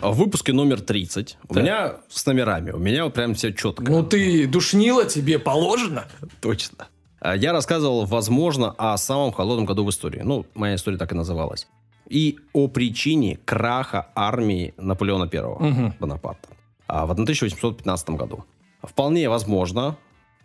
В 0.00 0.14
выпуске 0.16 0.52
номер 0.52 0.80
30 0.80 1.38
у 1.48 1.54
Так. 1.54 1.62
меня 1.62 1.92
с 2.08 2.26
номерами, 2.26 2.72
у 2.72 2.78
меня 2.78 3.04
вот 3.04 3.14
прям 3.14 3.34
все 3.34 3.52
четко. 3.52 3.84
Ну, 3.84 4.02
ты 4.02 4.48
душнила, 4.48 5.04
тебе 5.04 5.38
положено. 5.38 6.06
Точно. 6.40 6.88
А, 7.20 7.36
Я 7.36 7.52
рассказывал, 7.52 8.04
возможно, 8.04 8.74
о 8.78 8.96
самом 8.96 9.30
холодном 9.30 9.64
году 9.64 9.84
в 9.84 9.90
истории. 9.90 10.22
Ну, 10.24 10.44
моя 10.54 10.74
история 10.74 10.96
так 10.98 11.12
и 11.12 11.14
называлась. 11.14 11.68
И 12.08 12.38
о 12.52 12.66
причине 12.66 13.38
краха 13.44 14.08
армии 14.16 14.74
Наполеона 14.76 15.28
I 15.32 15.40
Мгм. 15.70 15.94
Бонапарта 16.00 16.48
а, 16.88 17.06
в 17.06 17.12
1815 17.12 18.10
году. 18.10 18.44
Вполне 18.82 19.28
возможно, 19.28 19.96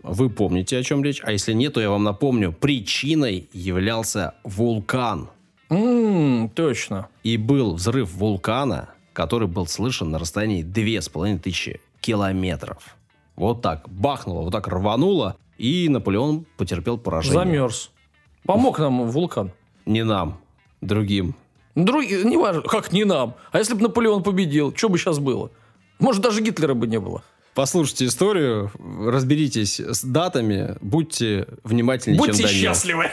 вы 0.04 0.30
помните, 0.30 0.78
о 0.78 0.84
чем 0.84 1.04
речь. 1.04 1.21
А 1.23 1.32
если 1.32 1.54
нет, 1.54 1.73
то 1.73 1.82
я 1.82 1.89
вам 1.89 2.04
напомню, 2.04 2.54
причиной 2.54 3.50
являлся 3.52 4.36
вулкан. 4.43 5.30
М, 5.69 6.50
точно. 6.50 7.08
И 7.23 7.38
был 7.38 7.76
взрыв 7.76 8.12
вулкана, 8.13 8.89
который 9.13 9.47
был 9.47 9.67
слышен 9.67 10.12
на 10.12 10.19
расстоянии 10.19 10.62
2500 10.62 11.82
километров. 12.00 12.95
Вот 13.36 13.62
так 13.62 13.89
бахнуло, 13.89 14.43
вот 14.43 14.52
так 14.52 14.67
рвануло, 14.67 15.36
и 15.58 15.89
Наполеон 15.89 16.45
потерпел 16.58 16.97
поражение. 16.97 17.39
Замерз. 17.39 17.91
Помог 18.45 18.80
нам 18.80 19.10
вулкан. 19.10 19.52
Не 19.86 20.04
нам, 20.04 20.39
другим. 20.82 21.36
Другие, 21.76 22.23
не 22.23 22.38
важно, 22.38 22.62
как 22.62 22.91
не 22.91 23.04
нам. 23.04 23.36
А 23.52 23.60
если 23.60 23.73
бы 23.73 23.82
Наполеон 23.82 24.23
победил, 24.23 24.73
что 24.76 24.89
бы 24.89 24.97
сейчас 24.97 25.19
было? 25.19 25.52
Может, 26.00 26.21
даже 26.21 26.41
Гитлера 26.41 26.73
бы 26.73 26.88
не 26.88 27.00
было. 27.00 27.23
Послушайте 27.58 28.06
историю, 28.06 28.70
разберитесь 29.04 29.80
с 29.80 30.04
датами, 30.04 30.78
будьте 30.80 31.48
внимательнее, 31.63 32.20
Будьте 32.20 32.34
чем 32.34 32.46
Данил. 32.46 32.62
счастливы. 32.62 33.10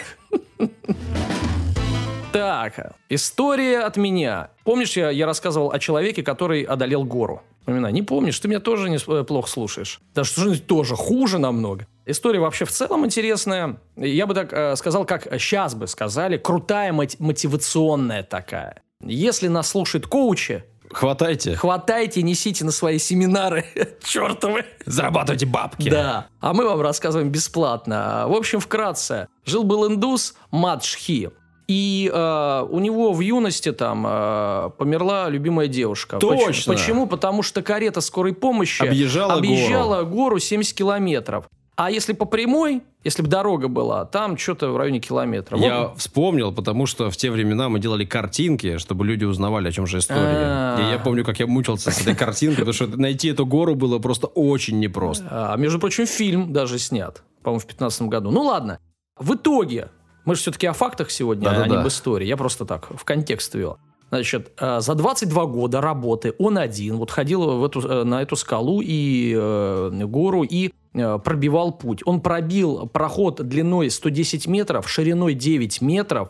Так, 2.31 2.95
история 3.09 3.81
от 3.81 3.97
меня. 3.97 4.51
Помнишь, 4.65 4.99
я, 4.99 5.09
я 5.09 5.25
рассказывал 5.25 5.71
о 5.71 5.79
человеке, 5.79 6.23
который 6.23 6.61
одолел 6.61 7.05
гору? 7.05 7.41
Вспоминай. 7.61 7.91
Не 7.95 8.03
помнишь? 8.03 8.39
Ты 8.39 8.49
меня 8.49 8.61
тоже 8.61 8.91
не, 8.91 8.99
э, 8.99 9.25
плохо 9.25 9.49
слушаешь. 9.49 10.01
Да 10.15 10.25
что 10.25 10.53
же 10.53 10.61
тоже 10.61 10.95
хуже 10.95 11.39
намного. 11.39 11.87
История 12.05 12.41
вообще 12.41 12.67
в 12.67 12.71
целом 12.71 13.07
интересная. 13.07 13.79
Я 13.97 14.27
бы 14.27 14.35
так 14.35 14.53
э, 14.53 14.77
сказал, 14.77 15.07
как 15.07 15.27
сейчас 15.41 15.75
бы 15.75 15.87
сказали, 15.87 16.37
крутая 16.37 16.93
мотивационная 16.93 18.23
такая. 18.23 18.83
Если 19.01 19.49
нас 19.49 19.69
слушают 19.69 20.07
коучи, 20.07 20.65
Хватайте, 20.95 21.55
хватайте, 21.57 22.23
несите 22.23 22.65
на 22.65 22.71
свои 22.71 22.99
семинары 22.99 23.65
чертовы. 24.05 24.65
зарабатывайте 24.87 25.47
бабки. 25.47 25.89
Да. 25.91 26.27
А 26.41 26.53
мы 26.55 26.65
вам 26.65 26.81
рассказываем 26.81 27.31
бесплатно. 27.31 28.25
В 28.29 28.33
общем, 28.33 28.61
вкратце. 28.61 29.29
Жил-был 29.45 29.89
индус 29.89 30.35
Мадшхи. 30.51 31.31
И 31.67 32.11
э, 32.13 32.67
у 32.71 32.79
него 32.79 33.13
в 33.15 33.21
юности 33.21 33.73
там 33.73 34.05
э, 34.07 34.71
померла 34.77 35.31
любимая 35.31 35.67
девушка. 35.67 36.19
Точно. 36.19 36.47
Поч- 36.47 36.65
Почему? 36.67 37.07
Потому 37.07 37.43
что 37.43 37.63
карета 37.63 38.03
скорой 38.03 38.35
помощи 38.35 38.83
Объезжала 38.83 39.35
объезжала 39.35 40.03
гору 40.03 40.39
70 40.39 40.77
километров. 40.77 41.47
А 41.77 41.91
если 41.91 42.13
по 42.13 42.25
прямой, 42.25 42.83
если 43.03 43.23
бы 43.23 43.29
дорога 43.29 43.67
была, 43.69 44.05
там 44.05 44.39
что-то 44.39 44.71
в 44.71 44.77
районе 44.77 45.01
километра. 45.01 45.59
Я 45.59 45.89
Вот- 45.89 45.99
вспомнил, 45.99 46.53
потому 46.53 46.87
что 46.87 47.11
в 47.11 47.17
те 47.17 47.31
времена 47.31 47.69
мы 47.69 47.81
делали 47.81 48.05
картинки, 48.05 48.79
чтобы 48.79 49.05
люди 49.05 49.25
узнавали, 49.25 49.69
о 49.69 49.73
чем 49.73 49.87
же 49.87 49.99
история. 49.99 50.21
А. 50.23 50.79
И 50.81 50.93
я 50.93 50.99
помню, 51.01 51.25
как 51.25 51.41
я 51.41 51.47
мучился 51.49 51.91
с 51.91 52.01
этой 52.01 52.15
картинкой, 52.15 52.65
потому 52.65 52.73
что 52.75 52.87
найти 52.87 53.29
эту 53.29 53.45
гору 53.45 53.75
было 53.75 53.99
просто 53.99 54.29
очень 54.29 54.79
непросто. 54.79 55.27
А, 55.31 55.57
между 55.57 55.81
прочим, 55.81 56.07
фильм 56.07 56.53
даже 56.53 56.79
снят, 56.79 57.23
по-моему, 57.43 57.59
в 57.59 57.63
2015 57.67 58.09
году. 58.09 58.31
Ну 58.31 58.43
ладно. 58.43 58.79
В 59.19 59.35
итоге, 59.35 59.89
мы 60.25 60.37
же 60.37 60.43
все-таки 60.43 60.67
о 60.69 60.73
фактах 60.73 61.11
сегодня, 61.11 61.49
а 61.49 61.53
Да-да-да. 61.53 61.71
не 61.71 61.77
об 61.81 61.89
истории. 61.89 62.27
Я 62.27 62.37
просто 62.37 62.65
так, 62.65 62.89
в 62.97 63.05
контекст 63.05 63.55
вел. 63.55 63.79
Значит, 64.15 64.53
э, 64.61 64.79
за 64.79 64.95
22 64.95 65.47
года 65.47 65.81
работы 65.81 66.35
он 66.39 66.57
один 66.57 66.99
вот 66.99 67.11
ходил 67.11 67.59
в 67.59 67.65
эту, 67.65 67.81
э, 67.81 68.05
на 68.05 68.23
эту 68.23 68.37
скалу 68.37 68.81
и 68.81 69.35
э, 69.37 69.91
гору 70.05 70.45
и 70.45 70.71
э, 70.95 71.19
пробивал 71.19 71.73
путь. 71.73 72.03
Он 72.05 72.21
пробил 72.21 72.87
проход 72.87 73.43
длиной 73.43 73.91
110 73.91 74.47
метров, 74.47 74.89
шириной 74.89 75.35
9 75.35 75.81
метров. 75.81 76.29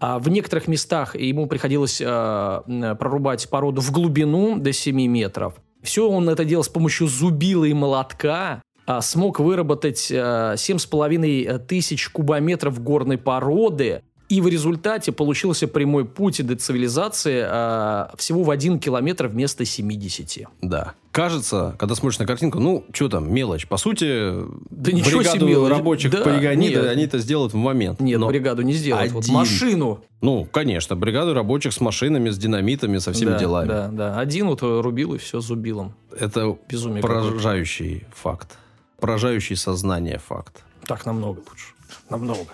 А 0.00 0.18
в 0.18 0.28
некоторых 0.28 0.66
местах 0.66 1.14
ему 1.14 1.46
приходилось 1.46 2.00
э, 2.00 2.96
прорубать 2.98 3.48
породу 3.48 3.80
в 3.80 3.92
глубину 3.92 4.58
до 4.58 4.72
7 4.72 4.96
метров. 5.06 5.54
Все 5.84 6.10
он 6.10 6.28
это 6.28 6.44
делал 6.44 6.64
с 6.64 6.68
помощью 6.68 7.06
зубила 7.06 7.64
и 7.64 7.72
молотка. 7.72 8.60
а, 8.86 9.00
смог 9.02 9.38
выработать 9.38 10.10
а, 10.12 10.54
7,5 10.54 11.58
тысяч 11.60 12.08
кубометров 12.08 12.82
горной 12.82 13.18
породы, 13.18 14.02
и 14.30 14.40
в 14.40 14.46
результате 14.46 15.10
получился 15.10 15.66
прямой 15.66 16.04
путь 16.04 16.46
до 16.46 16.54
цивилизации 16.54 17.44
а, 17.44 18.14
всего 18.16 18.44
в 18.44 18.50
один 18.50 18.78
километр 18.78 19.26
вместо 19.26 19.64
70. 19.64 20.46
Да. 20.62 20.94
Кажется, 21.10 21.74
когда 21.80 21.96
смотришь 21.96 22.20
на 22.20 22.26
картинку, 22.26 22.60
ну, 22.60 22.84
что 22.92 23.08
там, 23.08 23.34
мелочь. 23.34 23.66
По 23.66 23.76
сути, 23.76 24.32
Да 24.70 24.92
ничего 24.92 25.18
бригаду 25.18 25.48
себе 25.48 25.68
рабочих 25.68 26.12
Да, 26.12 26.22
полигонит, 26.22 26.70
нет. 26.70 26.86
они 26.86 27.04
это 27.04 27.18
сделают 27.18 27.52
в 27.52 27.56
момент. 27.56 27.98
Нет, 27.98 28.20
Но- 28.20 28.28
бригаду 28.28 28.62
не 28.62 28.72
сделать. 28.72 29.10
Вот 29.10 29.24
один. 29.24 29.34
машину. 29.34 30.04
Ну, 30.20 30.44
конечно, 30.44 30.94
бригаду 30.94 31.34
рабочих 31.34 31.72
с 31.72 31.80
машинами, 31.80 32.30
с 32.30 32.38
динамитами, 32.38 32.98
со 32.98 33.12
всеми 33.12 33.30
да, 33.30 33.38
делами. 33.38 33.68
Да, 33.68 33.88
да. 33.88 34.20
Один 34.20 34.46
вот 34.46 34.62
рубил 34.62 35.14
и 35.14 35.18
все 35.18 35.40
зубилом. 35.40 35.92
Это 36.16 36.56
Безумие 36.68 37.02
поражающий 37.02 38.04
факт. 38.14 38.58
Поражающий 39.00 39.56
сознание 39.56 40.18
факт. 40.18 40.62
Так 40.86 41.04
намного 41.04 41.38
лучше. 41.38 41.74
Намного. 42.08 42.46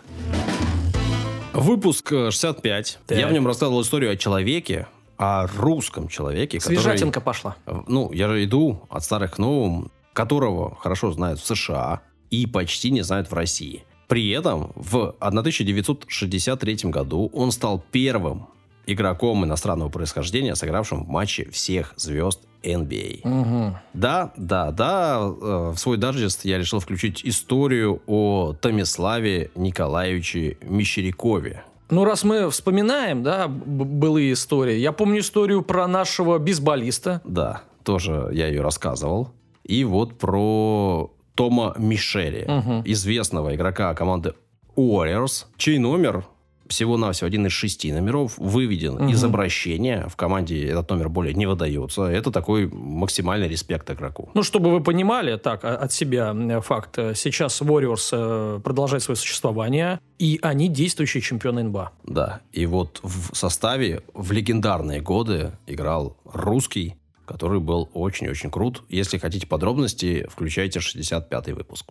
Выпуск 1.56 2.12
э, 2.12 2.30
65. 2.30 2.98
Так. 3.06 3.18
Я 3.18 3.28
в 3.28 3.32
нем 3.32 3.46
рассказывал 3.46 3.80
историю 3.80 4.12
о 4.12 4.16
человеке, 4.16 4.86
о 5.16 5.46
русском 5.46 6.08
человеке, 6.08 6.58
который... 6.58 6.76
Свежатинка 6.76 7.22
пошла. 7.22 7.56
Э, 7.64 7.80
Ну, 7.86 8.12
я 8.12 8.28
же 8.28 8.44
иду 8.44 8.82
от 8.90 9.02
старых 9.02 9.36
к 9.36 9.38
новым, 9.38 9.90
которого 10.12 10.76
хорошо 10.76 11.12
знают 11.12 11.40
в 11.40 11.46
США 11.46 12.02
и 12.30 12.46
почти 12.46 12.90
не 12.90 13.00
знают 13.00 13.30
в 13.30 13.34
России. 13.34 13.84
При 14.06 14.28
этом 14.30 14.72
в 14.74 15.16
1963 15.18 16.76
году 16.90 17.30
он 17.32 17.50
стал 17.52 17.82
первым 17.90 18.48
игроком 18.86 19.44
иностранного 19.44 19.88
происхождения, 19.88 20.54
сыгравшим 20.54 21.04
в 21.04 21.08
матче 21.08 21.50
всех 21.50 21.94
звезд 21.96 22.45
NBA. 22.62 23.20
Мгм. 23.24 23.76
Да, 23.94 24.32
да, 24.36 24.70
да. 24.72 25.18
э, 25.20 25.72
В 25.74 25.78
свой 25.78 25.96
дайджест 25.96 26.44
я 26.44 26.58
решил 26.58 26.80
включить 26.80 27.20
историю 27.24 28.02
о 28.06 28.54
Томиславе 28.60 29.50
Николаевиче 29.54 30.56
Мещерякове. 30.62 31.62
Ну, 31.90 32.04
раз 32.04 32.24
мы 32.24 32.50
вспоминаем, 32.50 33.22
да, 33.22 33.46
былые 33.48 34.32
истории. 34.32 34.76
Я 34.76 34.92
помню 34.92 35.20
историю 35.20 35.62
про 35.62 35.86
нашего 35.86 36.38
бейсболиста. 36.38 37.20
Да, 37.24 37.62
тоже 37.84 38.28
я 38.32 38.48
ее 38.48 38.60
рассказывал. 38.60 39.30
И 39.62 39.84
вот 39.84 40.18
про 40.18 41.12
Тома 41.36 41.74
Мишери, 41.78 42.44
Мгм. 42.48 42.82
известного 42.84 43.54
игрока 43.54 43.94
команды 43.94 44.34
Warriors, 44.76 45.46
чей 45.56 45.78
номер 45.78 46.24
всего-навсего 46.68 47.26
один 47.26 47.46
из 47.46 47.52
шести 47.52 47.92
номеров 47.92 48.34
выведен 48.38 48.94
Мгм. 48.94 49.08
из 49.08 49.22
обращения. 49.24 50.06
В 50.08 50.16
команде 50.16 50.66
этот 50.68 50.90
номер 50.90 51.08
более 51.08 51.34
не 51.34 51.46
выдается. 51.46 52.02
Это 52.04 52.30
такой 52.30 52.66
максимальный 52.66 53.48
респект 53.48 53.90
игроку. 53.90 54.30
Ну, 54.34 54.42
чтобы 54.42 54.70
вы 54.70 54.82
понимали, 54.82 55.36
так, 55.36 55.64
от 55.64 55.92
себя 55.92 56.34
факт. 56.60 56.96
Сейчас 57.14 57.60
Warriors 57.62 58.08
э, 58.12 58.60
продолжает 58.62 59.02
свое 59.02 59.16
существование, 59.16 60.00
и 60.18 60.38
они 60.42 60.68
действующие 60.68 61.20
чемпионы 61.20 61.62
НБА. 61.64 61.92
Да, 62.04 62.40
и 62.52 62.66
вот 62.66 63.00
в 63.02 63.34
составе 63.34 64.02
в 64.14 64.32
легендарные 64.32 65.00
годы 65.00 65.52
играл 65.66 66.16
русский, 66.24 66.94
который 67.26 67.58
был 67.60 67.88
очень-очень 67.92 68.50
крут. 68.50 68.82
Если 68.88 69.18
хотите 69.18 69.46
подробности, 69.46 70.26
включайте 70.30 70.78
65-й 70.78 71.52
выпуск. 71.52 71.86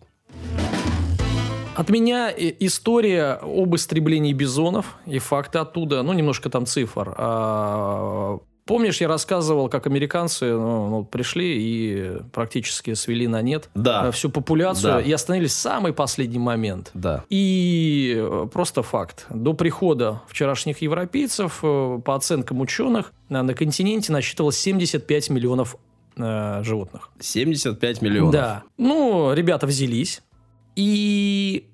От 1.76 1.90
меня 1.90 2.32
история 2.36 3.38
об 3.42 3.74
истреблении 3.76 4.32
бизонов 4.32 4.96
и 5.06 5.18
факты 5.18 5.58
оттуда, 5.58 6.02
ну, 6.02 6.12
немножко 6.12 6.48
там 6.50 6.66
цифр. 6.66 7.14
А, 7.16 8.38
Помнишь, 8.66 9.00
я 9.00 9.06
рассказывал, 9.06 9.68
как 9.68 9.86
американцы 9.86 10.46
ну, 10.46 10.88
ну, 10.90 11.04
пришли 11.04 11.54
и 11.56 12.12
практически 12.32 12.94
свели 12.94 13.28
на 13.28 13.40
нет 13.40 13.70
Да. 13.76 14.08
э, 14.08 14.10
всю 14.10 14.28
популяцию 14.28 14.94
Да. 14.94 15.00
и 15.00 15.12
остановились 15.12 15.52
в 15.52 15.56
самый 15.58 15.92
последний 15.92 16.40
момент. 16.40 16.90
Да. 16.92 17.22
И 17.30 18.16
э, 18.18 18.48
просто 18.52 18.82
факт. 18.82 19.26
До 19.30 19.52
прихода 19.52 20.20
вчерашних 20.26 20.82
европейцев, 20.82 21.60
э, 21.62 22.00
по 22.04 22.16
оценкам 22.16 22.60
ученых, 22.60 23.12
на, 23.28 23.44
на 23.44 23.54
континенте 23.54 24.12
насчитывалось 24.12 24.58
75 24.58 25.30
миллионов 25.30 25.76
э, 26.16 26.62
животных. 26.64 27.10
75 27.20 28.02
миллионов. 28.02 28.32
Да. 28.32 28.64
Ну, 28.78 29.32
ребята 29.32 29.68
взялись. 29.68 30.22
И 30.76 31.70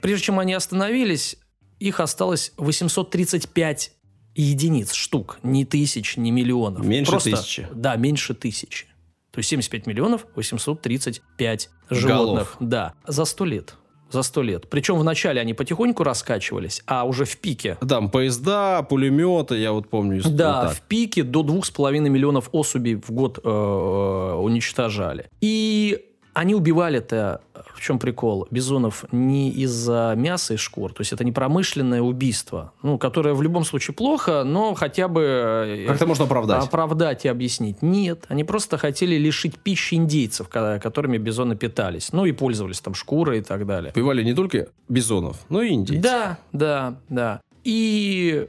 прежде 0.00 0.26
чем 0.26 0.38
они 0.38 0.54
остановились, 0.54 1.36
их 1.78 2.00
осталось 2.00 2.52
835 2.56 3.92
единиц, 4.34 4.92
штук. 4.92 5.38
Не 5.42 5.64
тысяч, 5.64 6.16
не 6.16 6.30
миллионов. 6.30 6.84
Меньше 6.84 7.10
Просто- 7.10 7.30
тысячи. 7.32 7.68
Да, 7.74 7.96
меньше 7.96 8.34
тысячи. 8.34 8.86
То 9.32 9.40
есть 9.40 9.50
75 9.50 9.86
миллионов 9.86 10.26
835 10.34 11.70
животных. 11.90 12.56
Да, 12.60 12.94
за 13.06 13.24
100 13.24 13.44
лет. 13.44 13.74
За 14.10 14.22
100 14.22 14.42
лет. 14.42 14.70
Причем 14.70 14.98
вначале 14.98 15.40
они 15.40 15.52
потихоньку 15.52 16.04
раскачивались, 16.04 16.80
а 16.86 17.04
уже 17.04 17.24
в 17.24 17.36
пике 17.38 17.76
Там 17.86 18.08
поезда, 18.08 18.82
пулеметы, 18.82 19.56
я 19.56 19.72
вот 19.72 19.90
помню. 19.90 20.22
вот 20.22 20.36
да, 20.36 20.62
так. 20.66 20.74
в 20.76 20.82
пике 20.82 21.24
до 21.24 21.42
2,5 21.42 22.08
миллионов 22.08 22.48
особей 22.52 22.94
в 22.94 23.10
год 23.10 23.40
э, 23.42 23.48
э, 23.48 24.34
уничтожали. 24.36 25.28
И 25.40 26.15
они 26.38 26.54
убивали-то, 26.54 27.40
в 27.74 27.80
чем 27.80 27.98
прикол, 27.98 28.46
бизонов 28.50 29.06
не 29.10 29.50
из-за 29.50 30.12
мяса 30.16 30.52
и 30.54 30.56
шкур. 30.58 30.92
То 30.92 31.00
есть 31.00 31.12
это 31.12 31.24
не 31.24 31.32
промышленное 31.32 32.02
убийство, 32.02 32.72
ну, 32.82 32.98
которое 32.98 33.32
в 33.34 33.40
любом 33.40 33.64
случае 33.64 33.94
плохо, 33.94 34.44
но 34.44 34.74
хотя 34.74 35.08
бы... 35.08 35.22
э, 35.22 35.86
Как-то 35.86 36.06
можно 36.06 36.26
оправдать. 36.26 36.62
Оправдать 36.66 37.24
и 37.24 37.28
объяснить. 37.28 37.80
Нет, 37.80 38.26
они 38.28 38.44
просто 38.44 38.76
хотели 38.76 39.14
лишить 39.16 39.58
пищи 39.58 39.94
индейцев, 39.94 40.48
ко- 40.50 40.78
которыми 40.78 41.16
бизоны 41.16 41.56
питались. 41.56 42.12
Ну 42.12 42.26
и 42.26 42.32
пользовались 42.32 42.80
там 42.80 42.94
шкурой 42.94 43.38
и 43.38 43.42
так 43.42 43.66
далее. 43.66 43.92
Убивали 43.96 44.22
не 44.22 44.34
только 44.34 44.68
бизонов, 44.90 45.38
но 45.48 45.62
и 45.62 45.72
индейцев. 45.72 46.02
Да, 46.04 46.38
да, 46.52 46.98
да. 47.08 47.40
И 47.64 48.46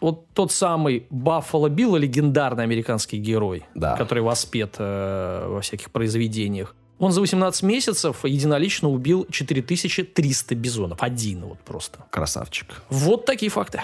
вот 0.00 0.26
тот 0.34 0.52
самый 0.52 1.06
Баффало 1.10 1.68
Билл, 1.68 1.96
легендарный 1.96 2.62
американский 2.62 3.18
герой, 3.18 3.64
Да. 3.74 3.96
который 3.96 4.22
воспет 4.22 4.76
э, 4.78 5.46
во 5.48 5.60
всяких 5.62 5.90
произведениях, 5.90 6.76
он 6.98 7.12
за 7.12 7.20
18 7.20 7.62
месяцев 7.62 8.24
единолично 8.24 8.88
убил 8.88 9.26
4300 9.30 10.54
бизонов. 10.54 10.98
Один 11.02 11.44
вот 11.44 11.58
просто. 11.60 11.98
Красавчик. 12.10 12.82
Вот 12.90 13.24
такие 13.26 13.50
факты. 13.50 13.82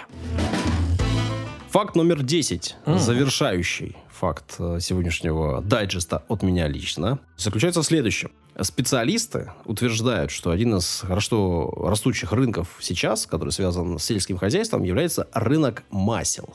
Факт 1.70 1.94
номер 1.94 2.22
10, 2.22 2.76
М. 2.86 2.98
завершающий 2.98 3.96
факт 4.10 4.56
э, 4.58 4.78
сегодняшнего 4.80 5.60
дайджеста 5.62 6.24
от 6.28 6.42
меня 6.42 6.66
лично, 6.66 7.20
заключается 7.36 7.82
в 7.82 7.86
следующем. 7.86 8.32
Специалисты 8.60 9.52
утверждают, 9.64 10.30
что 10.32 10.50
один 10.50 10.76
из 10.76 11.00
хорошо 11.00 11.70
растущих 11.86 12.32
рынков 12.32 12.76
сейчас, 12.80 13.26
который 13.26 13.50
связан 13.50 13.98
с 13.98 14.04
сельским 14.04 14.36
хозяйством, 14.36 14.82
является 14.82 15.28
рынок 15.32 15.84
масел. 15.90 16.54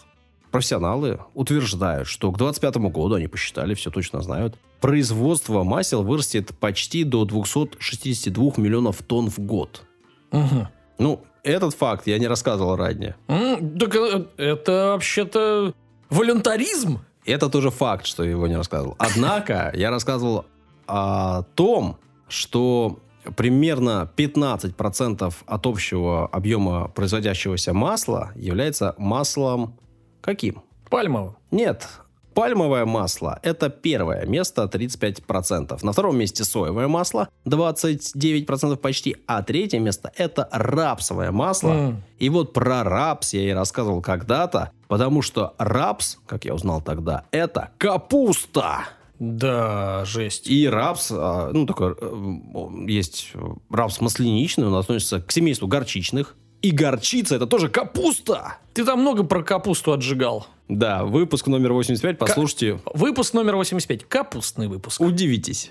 Профессионалы 0.51 1.19
утверждают, 1.33 2.07
что 2.07 2.31
к 2.31 2.37
2025 2.37 2.91
году, 2.91 3.15
они 3.15 3.27
посчитали, 3.27 3.73
все 3.73 3.91
точно 3.91 4.21
знают, 4.21 4.55
производство 4.79 5.63
масел 5.63 6.03
вырастет 6.03 6.57
почти 6.59 7.03
до 7.03 7.25
262 7.25 8.53
миллионов 8.57 9.01
тонн 9.01 9.29
в 9.29 9.39
год. 9.39 9.83
Мгм. 10.31 10.67
Ну, 10.97 11.23
этот 11.43 11.75
факт 11.75 12.07
я 12.07 12.17
не 12.19 12.27
рассказывал 12.27 12.75
ранее. 12.75 13.15
М, 13.27 13.77
так 13.77 13.95
э, 13.95 14.25
это 14.37 14.91
вообще-то 14.93 15.73
волюнтаризм. 16.09 16.99
Это 17.25 17.49
тоже 17.49 17.71
факт, 17.71 18.05
что 18.05 18.23
я 18.23 18.31
его 18.31 18.47
не 18.47 18.55
рассказывал. 18.55 18.95
Однако 18.99 19.71
я 19.75 19.89
рассказывал 19.89 20.45
о 20.87 21.43
том, 21.55 21.97
что 22.27 22.99
примерно 23.35 24.09
15% 24.15 25.33
от 25.45 25.65
общего 25.65 26.27
объема 26.27 26.87
производящегося 26.89 27.73
масла 27.73 28.31
является 28.35 28.93
маслом 28.97 29.77
каким? 30.25 30.63
Пальмовым. 30.89 31.35
Нет, 31.51 31.87
пальмовое 32.33 32.85
масло– 32.85 33.39
это 33.43 33.69
первое 33.69 34.25
место, 34.25 34.63
35%. 34.63 35.79
На 35.83 35.91
втором 35.91 36.17
месте 36.17 36.43
соевое 36.43 36.87
масло, 36.87 37.29
29% 37.45 38.75
почти. 38.77 39.17
А 39.27 39.43
третье 39.43 39.79
место– 39.79 40.11
это 40.17 40.49
рапсовое 40.51 41.31
масло. 41.31 41.69
М. 41.69 42.03
И 42.17 42.29
вот 42.29 42.53
про 42.53 42.83
рапс 42.83 43.33
я 43.33 43.49
и 43.49 43.51
рассказывал 43.51 44.01
когда-то, 44.01 44.71
потому 44.87 45.21
что 45.21 45.53
рапс, 45.59 46.17
как 46.25 46.45
я 46.45 46.55
узнал 46.55 46.81
тогда, 46.81 47.23
это 47.31 47.69
капуста. 47.77 48.85
Да, 49.19 50.03
жесть. 50.05 50.47
И 50.47 50.67
рапс, 50.67 51.11
а, 51.11 51.51
ну, 51.53 51.65
такой, 51.65 51.95
э, 51.99 52.91
есть 52.91 53.31
рапс 53.69 54.01
масляничный, 54.01 54.67
он 54.67 54.75
относится 54.75 55.21
к 55.21 55.31
семейству 55.31 55.67
горчичных. 55.67 56.35
И 56.61 56.71
горчица– 56.71 57.35
это 57.37 57.45
тоже 57.45 57.69
капуста. 57.69 58.57
Ты 58.73 58.83
там 58.83 59.01
много 59.01 59.23
про 59.23 59.43
капусту 59.43 59.93
отжигал. 59.93 60.47
Да, 60.67 61.03
выпуск 61.03 61.45
номер 61.47 61.73
85, 61.73 62.17
послушайте, 62.17 62.79
Выпуск 62.93 63.33
номер 63.33 63.55
85. 63.55 64.05
Капустный 64.05 64.67
выпуск. 64.67 64.99
удивитесь. 64.99 65.69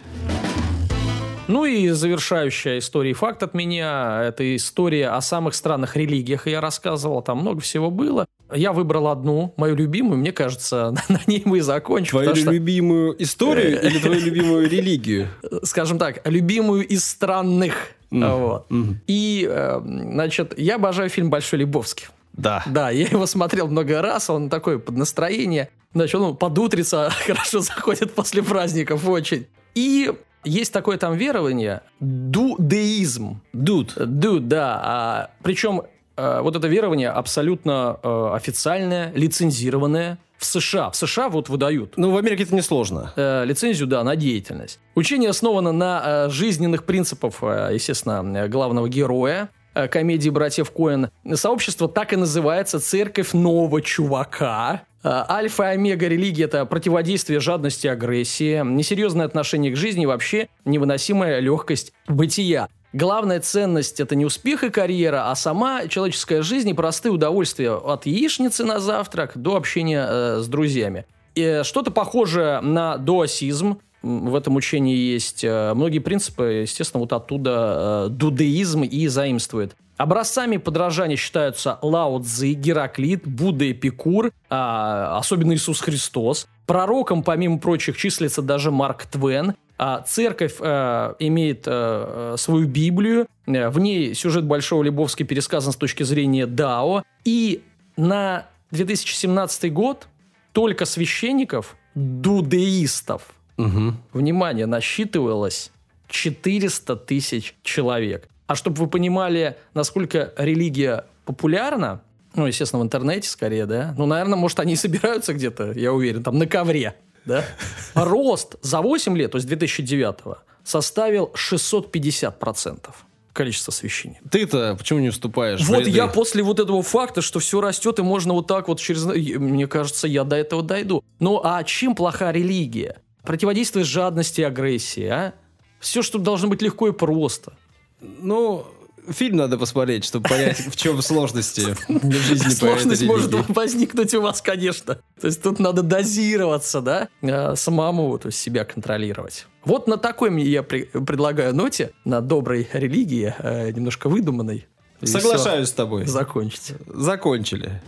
Ну 1.47 1.67
и 1.67 1.89
завершающая 1.89 2.79
история 2.79 3.11
и 3.11 3.15
факт 3.15 3.43
от 3.43 3.53
меня. 3.53 4.23
Это 4.23 4.57
история 4.57 5.09
о 5.09 5.21
самых 5.21 5.55
странных 5.55 5.95
религиях. 5.97 6.47
Я 6.47 6.61
рассказывал, 6.61 7.21
там 7.23 7.39
много 7.39 7.61
всего 7.61 7.91
было. 7.91 8.27
Я 8.53 8.73
выбрал 8.73 9.09
одну, 9.09 9.55
мою 9.57 9.75
любимую, 9.75 10.19
мне 10.19 10.33
кажется, 10.33 10.95
на 11.09 11.21
ней 11.27 11.43
мы 11.45 11.59
и 11.59 11.61
закончим. 11.61 12.11
Твою 12.11 12.35
что, 12.35 12.51
любимую 12.51 13.23
историю 13.23 13.81
или 13.83 13.99
твою 13.99 14.21
любимую 14.21 14.69
религию? 14.71 15.29
скажем 15.63 15.99
так, 15.99 16.21
любимую 16.27 16.87
из 16.87 17.05
странных. 17.05 17.75
Вот. 18.11 18.71
Мгм. 18.71 19.01
И, 19.07 19.49
э, 19.51 19.81
значит, 19.85 20.57
я 20.57 20.77
обожаю 20.77 21.09
фильм 21.09 21.31
«Большой 21.31 21.61
Лебовский». 21.61 22.07
Да. 22.33 22.63
Да, 22.67 22.91
я 22.91 23.07
его 23.07 23.27
смотрел 23.27 23.69
много 23.69 24.03
раз, 24.03 24.31
он 24.31 24.51
такой 24.51 24.79
под 24.79 24.97
настроение. 24.97 25.69
Значит, 25.95 26.17
он 26.17 26.37
под 26.37 26.59
утрица 26.59 27.11
хорошо 27.27 27.61
заходит 27.61 28.15
после 28.15 28.43
праздников 28.43 29.07
очень. 29.09 29.47
И 29.75 30.13
есть 30.45 30.73
такое 30.73 30.99
там 30.99 31.17
верование, 31.17 31.83
дудеизм. 32.01 33.41
Дуд. 33.53 33.95
Дуд, 33.97 34.49
да. 34.49 34.81
А, 34.83 35.31
причем 35.43 35.81
э, 35.81 35.85
вот 36.17 36.57
это 36.57 36.69
верование 36.69 37.11
абсолютно 37.11 37.99
э, 38.03 38.31
официальное, 38.35 39.13
лицензированное 39.15 40.19
в 40.39 40.45
США. 40.45 40.91
В 40.91 40.97
США 40.97 41.29
вот 41.29 41.49
выдают 41.49 41.95
Ну, 41.97 42.11
в 42.11 42.17
Америке 42.17 42.43
это 42.43 42.55
несложно. 42.55 43.13
э, 43.17 43.45
лицензию, 43.45 43.87
да, 43.89 44.05
на 44.05 44.17
деятельность. 44.17 44.79
Учение 44.95 45.31
основано 45.31 45.73
на 45.73 46.03
э, 46.05 46.31
жизненных 46.31 46.85
принципах, 46.85 47.35
э, 47.43 47.71
естественно, 47.73 48.23
э, 48.39 48.49
главного 48.49 48.89
героя 48.89 49.49
э, 49.75 49.89
комедии 49.89 50.31
«Братьев 50.31 50.71
Коэн». 50.71 51.11
Сообщество 51.35 51.89
так 51.89 52.13
и 52.13 52.17
называется 52.17 52.79
«Церковь 52.81 53.33
нового 53.33 53.81
чувака». 53.81 54.83
Э, 55.03 55.25
Альфа 55.29 55.65
и 55.65 55.75
омега 55.75 56.09
религии– 56.09 56.45
это 56.47 56.65
противодействие 56.67 57.41
жадности 57.41 57.87
и 57.87 57.91
агрессии, 57.91 58.63
несерьезное 58.65 59.27
отношение 59.27 59.73
к 59.73 59.77
жизни 59.77 60.05
и 60.05 60.07
вообще 60.07 60.49
невыносимая 60.65 61.41
легкость 61.41 61.93
бытия. 62.09 62.69
Главная 62.95 63.41
ценность– 63.41 63.99
это 64.01 64.15
не 64.15 64.25
успех 64.25 64.63
и 64.63 64.71
карьера, 64.71 65.29
а 65.29 65.35
сама 65.35 65.89
человеческая 65.89 66.43
жизнь 66.43 66.69
и 66.69 66.75
простые 66.75 67.11
удовольствия 67.11 67.73
от 67.73 68.07
яичницы 68.07 68.65
на 68.65 68.79
завтрак 68.79 69.33
до 69.35 69.57
общения 69.57 70.07
э, 70.09 70.39
с 70.39 70.47
друзьями. 70.47 71.05
И 71.35 71.63
что-то 71.65 71.91
похожее 71.91 72.61
на 72.61 72.97
дуасизм. 72.97 73.81
М, 74.05 74.31
В 74.31 74.37
этом 74.37 74.55
учении 74.55 74.95
есть 74.97 75.43
э, 75.43 75.75
многие 75.75 75.99
принципы, 75.99 76.61
естественно, 76.63 77.01
вот 77.01 77.13
оттуда 77.13 78.07
э, 78.07 78.11
дудеизм 78.11 78.85
и 78.85 79.09
заимствует. 79.09 79.75
Образцами 79.97 80.59
подражания 80.59 81.17
считаются 81.17 81.81
Лао 81.83 82.21
Цзи, 82.21 82.53
Гераклит, 82.55 83.27
Будда 83.27 83.73
Эпикур, 83.73 84.31
а, 84.49 85.19
особенно 85.19 85.53
Иисус 85.55 85.81
Христос. 85.81 86.47
Пророком, 86.67 87.23
помимо 87.23 87.59
прочих, 87.59 87.97
числится 87.97 88.43
даже 88.43 88.71
Марк 88.71 89.07
Твен. 89.07 89.55
А 89.77 90.01
церковь 90.03 90.57
э, 90.61 91.15
имеет 91.19 91.67
э, 91.67 92.33
э, 92.35 92.37
свою 92.39 92.67
Библию, 92.67 93.27
Э, 93.47 93.69
в 93.69 93.79
ней 93.79 94.15
сюжет 94.15 94.45
Большого 94.45 94.83
Лебовски 94.83 95.23
пересказан 95.23 95.73
с 95.73 95.77
точки 95.77 96.03
зрения 96.03 96.47
Дао. 96.47 97.03
И 97.25 97.63
на 97.97 98.47
2017 98.71 99.73
год 99.73 100.09
только 100.53 100.85
священников, 100.85 101.77
дудеистов, 101.95 103.23
Мгм. 103.57 103.99
внимание, 104.13 104.67
насчитывалось 104.67 105.71
400 106.09 106.97
тысяч 106.97 107.55
человек. 107.63 108.29
А 108.47 108.55
чтобы 108.55 108.77
вы 108.83 108.87
понимали, 108.89 109.57
насколько 109.75 110.33
религия 110.37 111.07
популярна, 111.25 112.03
ну, 112.35 112.47
естественно, 112.47 112.81
в 112.81 112.85
интернете 112.85 113.29
скорее, 113.29 113.67
да, 113.67 113.95
ну, 113.97 114.07
наверное, 114.07 114.37
может, 114.37 114.61
они 114.61 114.75
и 114.75 114.77
собираются 114.77 115.33
где-то, 115.35 115.73
я 115.73 115.93
уверен, 115.93 116.23
там 116.23 116.39
на 116.39 116.47
ковре, 116.47 116.97
да. 117.25 117.45
Рост 117.95 118.57
за 118.63 118.81
8 118.81 119.17
лет, 119.17 119.33
то 119.33 119.37
есть 119.37 119.49
2009 119.49 120.39
составил 120.65 121.33
650% 121.35 122.91
количества 123.35 123.73
священников. 123.73 124.31
Ты-то 124.31 124.77
почему 124.79 125.01
не 125.01 125.11
вступаешь? 125.11 125.61
в 125.61 125.69
Вот 125.69 125.81
ряды? 125.81 125.91
я 125.91 126.07
после 126.07 126.43
вот 126.43 126.61
этого 126.61 126.83
факта, 126.83 127.21
что 127.21 127.41
все 127.41 127.61
растет, 127.61 127.99
и 127.99 128.03
можно 128.03 128.33
вот 128.33 128.47
так 128.47 128.69
вот 128.69 128.81
через... 128.81 129.05
Мне 129.05 129.67
кажется, 129.67 130.07
я 130.07 130.25
до 130.25 130.37
этого 130.37 130.63
дойду. 130.63 131.03
Ну, 131.19 131.41
а 131.43 131.63
чем 131.65 131.95
плоха 131.95 132.33
религия? 132.33 133.03
Противодействие 133.25 133.85
жадности 133.85 134.41
и 134.41 134.45
агрессии, 134.45 135.07
а? 135.07 135.35
Все, 135.81 136.01
что 136.03 136.19
должно 136.19 136.49
быть 136.49 136.63
легко 136.63 136.89
и 136.89 136.93
просто. 136.93 137.55
Ну, 138.01 138.67
фильм 139.11 139.37
надо 139.37 139.59
посмотреть, 139.59 140.05
чтобы 140.05 140.29
понять, 140.29 140.59
в 140.59 140.77
чем 140.77 141.01
сложности 141.03 141.77
в 141.89 142.13
жизни 142.13 142.51
Сложность 142.51 143.03
может 143.05 143.49
возникнуть 143.49 144.15
у 144.15 144.23
вас, 144.23 144.41
конечно. 144.41 144.99
То 145.21 145.27
есть 145.27 145.43
тут 145.43 145.59
надо 145.59 145.83
дозироваться, 145.83 146.81
да, 146.81 147.09
а, 147.23 147.55
самому 147.57 148.19
то 148.19 148.29
есть 148.29 148.39
себя 148.39 148.65
контролировать. 148.65 149.47
Вот 149.65 149.87
на 149.87 149.97
такой 149.97 150.31
мне 150.31 150.45
я 150.45 150.63
предлагаю 150.63 151.55
ноте, 151.55 151.93
на 152.05 152.21
доброй 152.21 152.69
религии, 152.73 153.35
э, 153.39 153.71
немножко 153.71 154.09
выдуманной. 154.09 154.67
Соглашаюсь 155.03 155.69
с 155.69 155.73
тобой. 155.73 156.07
Закончить. 156.07 156.75
Закончили. 156.87 157.83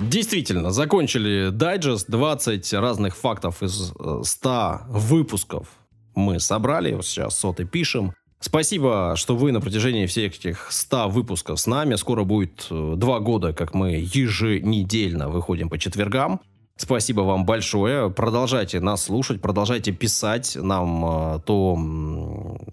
Действительно, 0.00 0.70
закончили 0.70 1.50
дайджест. 1.50 2.10
20 2.10 2.72
разных 2.74 3.16
фактов 3.16 3.62
из 3.62 3.92
э, 3.98 4.20
100 4.24 4.80
выпусков 4.88 5.68
мы 6.14 6.40
собрали. 6.40 7.00
Сейчас 7.02 7.38
соты 7.38 7.64
пишем. 7.64 8.14
Спасибо, 8.44 9.14
что 9.16 9.36
вы 9.36 9.52
на 9.52 9.60
протяжении 9.60 10.06
всех 10.06 10.34
этих 10.34 10.66
100 10.72 11.10
выпусков 11.10 11.60
с 11.60 11.68
нами. 11.68 11.94
Скоро 11.94 12.24
будет 12.24 12.66
э, 12.70 12.94
два 12.96 13.20
года, 13.20 13.52
как 13.52 13.72
мы 13.72 13.92
еженедельно 13.92 15.28
выходим 15.28 15.68
по 15.70 15.78
четвергам. 15.78 16.40
Спасибо 16.76 17.20
вам 17.20 17.46
большое. 17.46 18.10
Продолжайте 18.10 18.80
нас 18.80 19.04
слушать, 19.04 19.40
продолжайте 19.40 19.92
писать 19.92 20.56
нам 20.60 21.36
э, 21.36 21.40
то, 21.46 21.78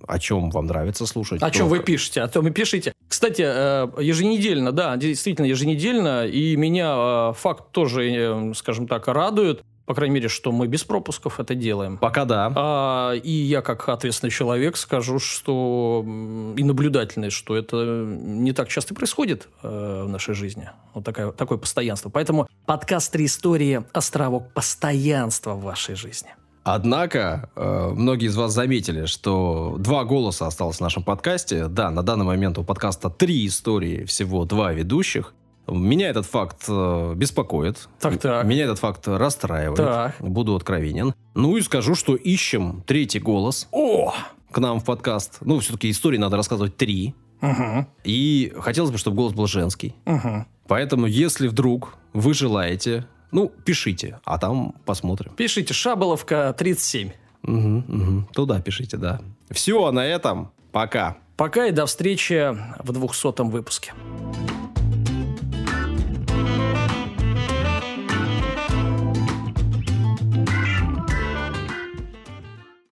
о 0.07 0.19
чем 0.19 0.49
вам 0.49 0.65
нравится 0.65 1.05
слушать. 1.05 1.43
О 1.43 1.51
то, 1.51 1.55
чем 1.55 1.67
вы 1.67 1.81
пишете, 1.81 2.21
о 2.21 2.27
том 2.27 2.47
и 2.47 2.51
пишите. 2.51 2.91
Кстати, 3.07 3.43
э, 3.45 3.87
еженедельно, 4.01 4.71
да, 4.71 4.97
действительно 4.97 5.45
еженедельно, 5.45 6.25
и 6.25 6.55
меня 6.55 7.33
факт 7.33 7.71
тоже, 7.71 8.53
скажем 8.55 8.87
так, 8.87 9.07
радует, 9.07 9.61
по 9.89 9.95
крайней 9.95 10.13
мере, 10.13 10.27
что 10.27 10.51
мы 10.51 10.67
без 10.67 10.83
пропусков 10.83 11.39
это 11.39 11.55
делаем. 11.55 11.97
Пока 11.97 12.23
да. 12.23 12.53
А, 12.55 13.13
и 13.13 13.31
я, 13.31 13.63
как 13.63 13.89
ответственный 13.89 14.29
человек, 14.29 14.77
скажу, 14.77 15.17
что 15.17 16.05
и 16.05 16.63
наблюдательный, 16.63 17.31
что 17.31 17.57
это 17.57 18.05
не 18.05 18.51
так 18.51 18.69
часто 18.69 18.93
происходит 18.93 19.47
э, 19.63 20.03
в 20.05 20.07
нашей 20.07 20.35
жизни. 20.35 20.69
Вот 20.93 21.05
такая, 21.05 21.31
такое 21.31 21.57
постоянство. 21.57 22.11
Поэтому 22.11 22.47
подкаст 22.67 23.11
«Три 23.11 23.25
истории»– 23.25 23.83
островок 23.91 24.53
постоянства 24.53 25.55
в 25.55 25.63
вашей 25.63 25.95
жизни. 25.95 26.35
Однако, 26.63 27.49
э, 27.55 27.89
многие 27.95 28.27
из 28.27 28.35
вас 28.35 28.53
заметили, 28.53 29.05
что 29.05 29.75
два 29.79 30.03
голоса 30.03 30.45
осталось 30.45 30.77
в 30.77 30.81
нашем 30.81 31.01
подкасте. 31.01 31.67
Да, 31.67 31.89
на 31.89 32.03
данный 32.03 32.25
момент 32.25 32.59
у 32.59 32.63
подкаста 32.63 33.09
три 33.09 33.47
истории, 33.47 34.03
всего 34.03 34.45
два 34.45 34.71
ведущих. 34.71 35.33
Меня 35.71 36.09
этот 36.09 36.25
факт 36.25 36.65
э, 36.67 37.13
беспокоит. 37.15 37.87
Так-так. 37.99 38.45
Меня 38.45 38.65
этот 38.65 38.79
факт 38.79 39.07
расстраивает. 39.07 39.77
Так. 39.77 40.15
Буду 40.19 40.55
откровенен. 40.55 41.13
Ну 41.35 41.57
и 41.57 41.61
скажу, 41.61 41.95
что 41.95 42.15
ищем 42.15 42.83
третий 42.85 43.19
голос 43.19 43.67
О! 43.71 44.13
к 44.51 44.57
нам 44.57 44.79
в 44.79 44.85
подкаст. 44.85 45.37
Ну, 45.41 45.59
все-таки 45.59 45.89
истории 45.91 46.17
надо 46.17 46.37
рассказывать 46.37 46.75
три. 46.77 47.13
Угу, 47.41 47.85
И 48.03 48.51
хотелось 48.59 48.91
бы, 48.91 48.97
чтобы 48.97 49.15
голос 49.17 49.33
был 49.33 49.47
женский. 49.47 49.95
угу. 50.05 50.45
Поэтому, 50.67 51.05
если 51.07 51.47
вдруг 51.47 51.95
вы 52.13 52.33
желаете, 52.33 53.07
ну, 53.31 53.49
пишите, 53.63 54.19
а 54.25 54.37
там 54.37 54.75
посмотрим. 54.85 55.31
Пишите 55.35 55.73
«Шаболовка 55.73 56.53
37». 56.57 57.11
Мгм, 57.43 57.85
мгм. 57.87 58.27
Туда 58.33 58.59
пишите, 58.61 58.97
да. 58.97 59.21
Все, 59.49 59.91
на 59.91 60.05
этом. 60.05 60.51
Пока. 60.71 61.17
Пока 61.37 61.67
и 61.67 61.71
до 61.71 61.85
встречи 61.85 62.55
в 62.79 62.91
двухсотом 62.91 63.49
выпуске. 63.49 63.93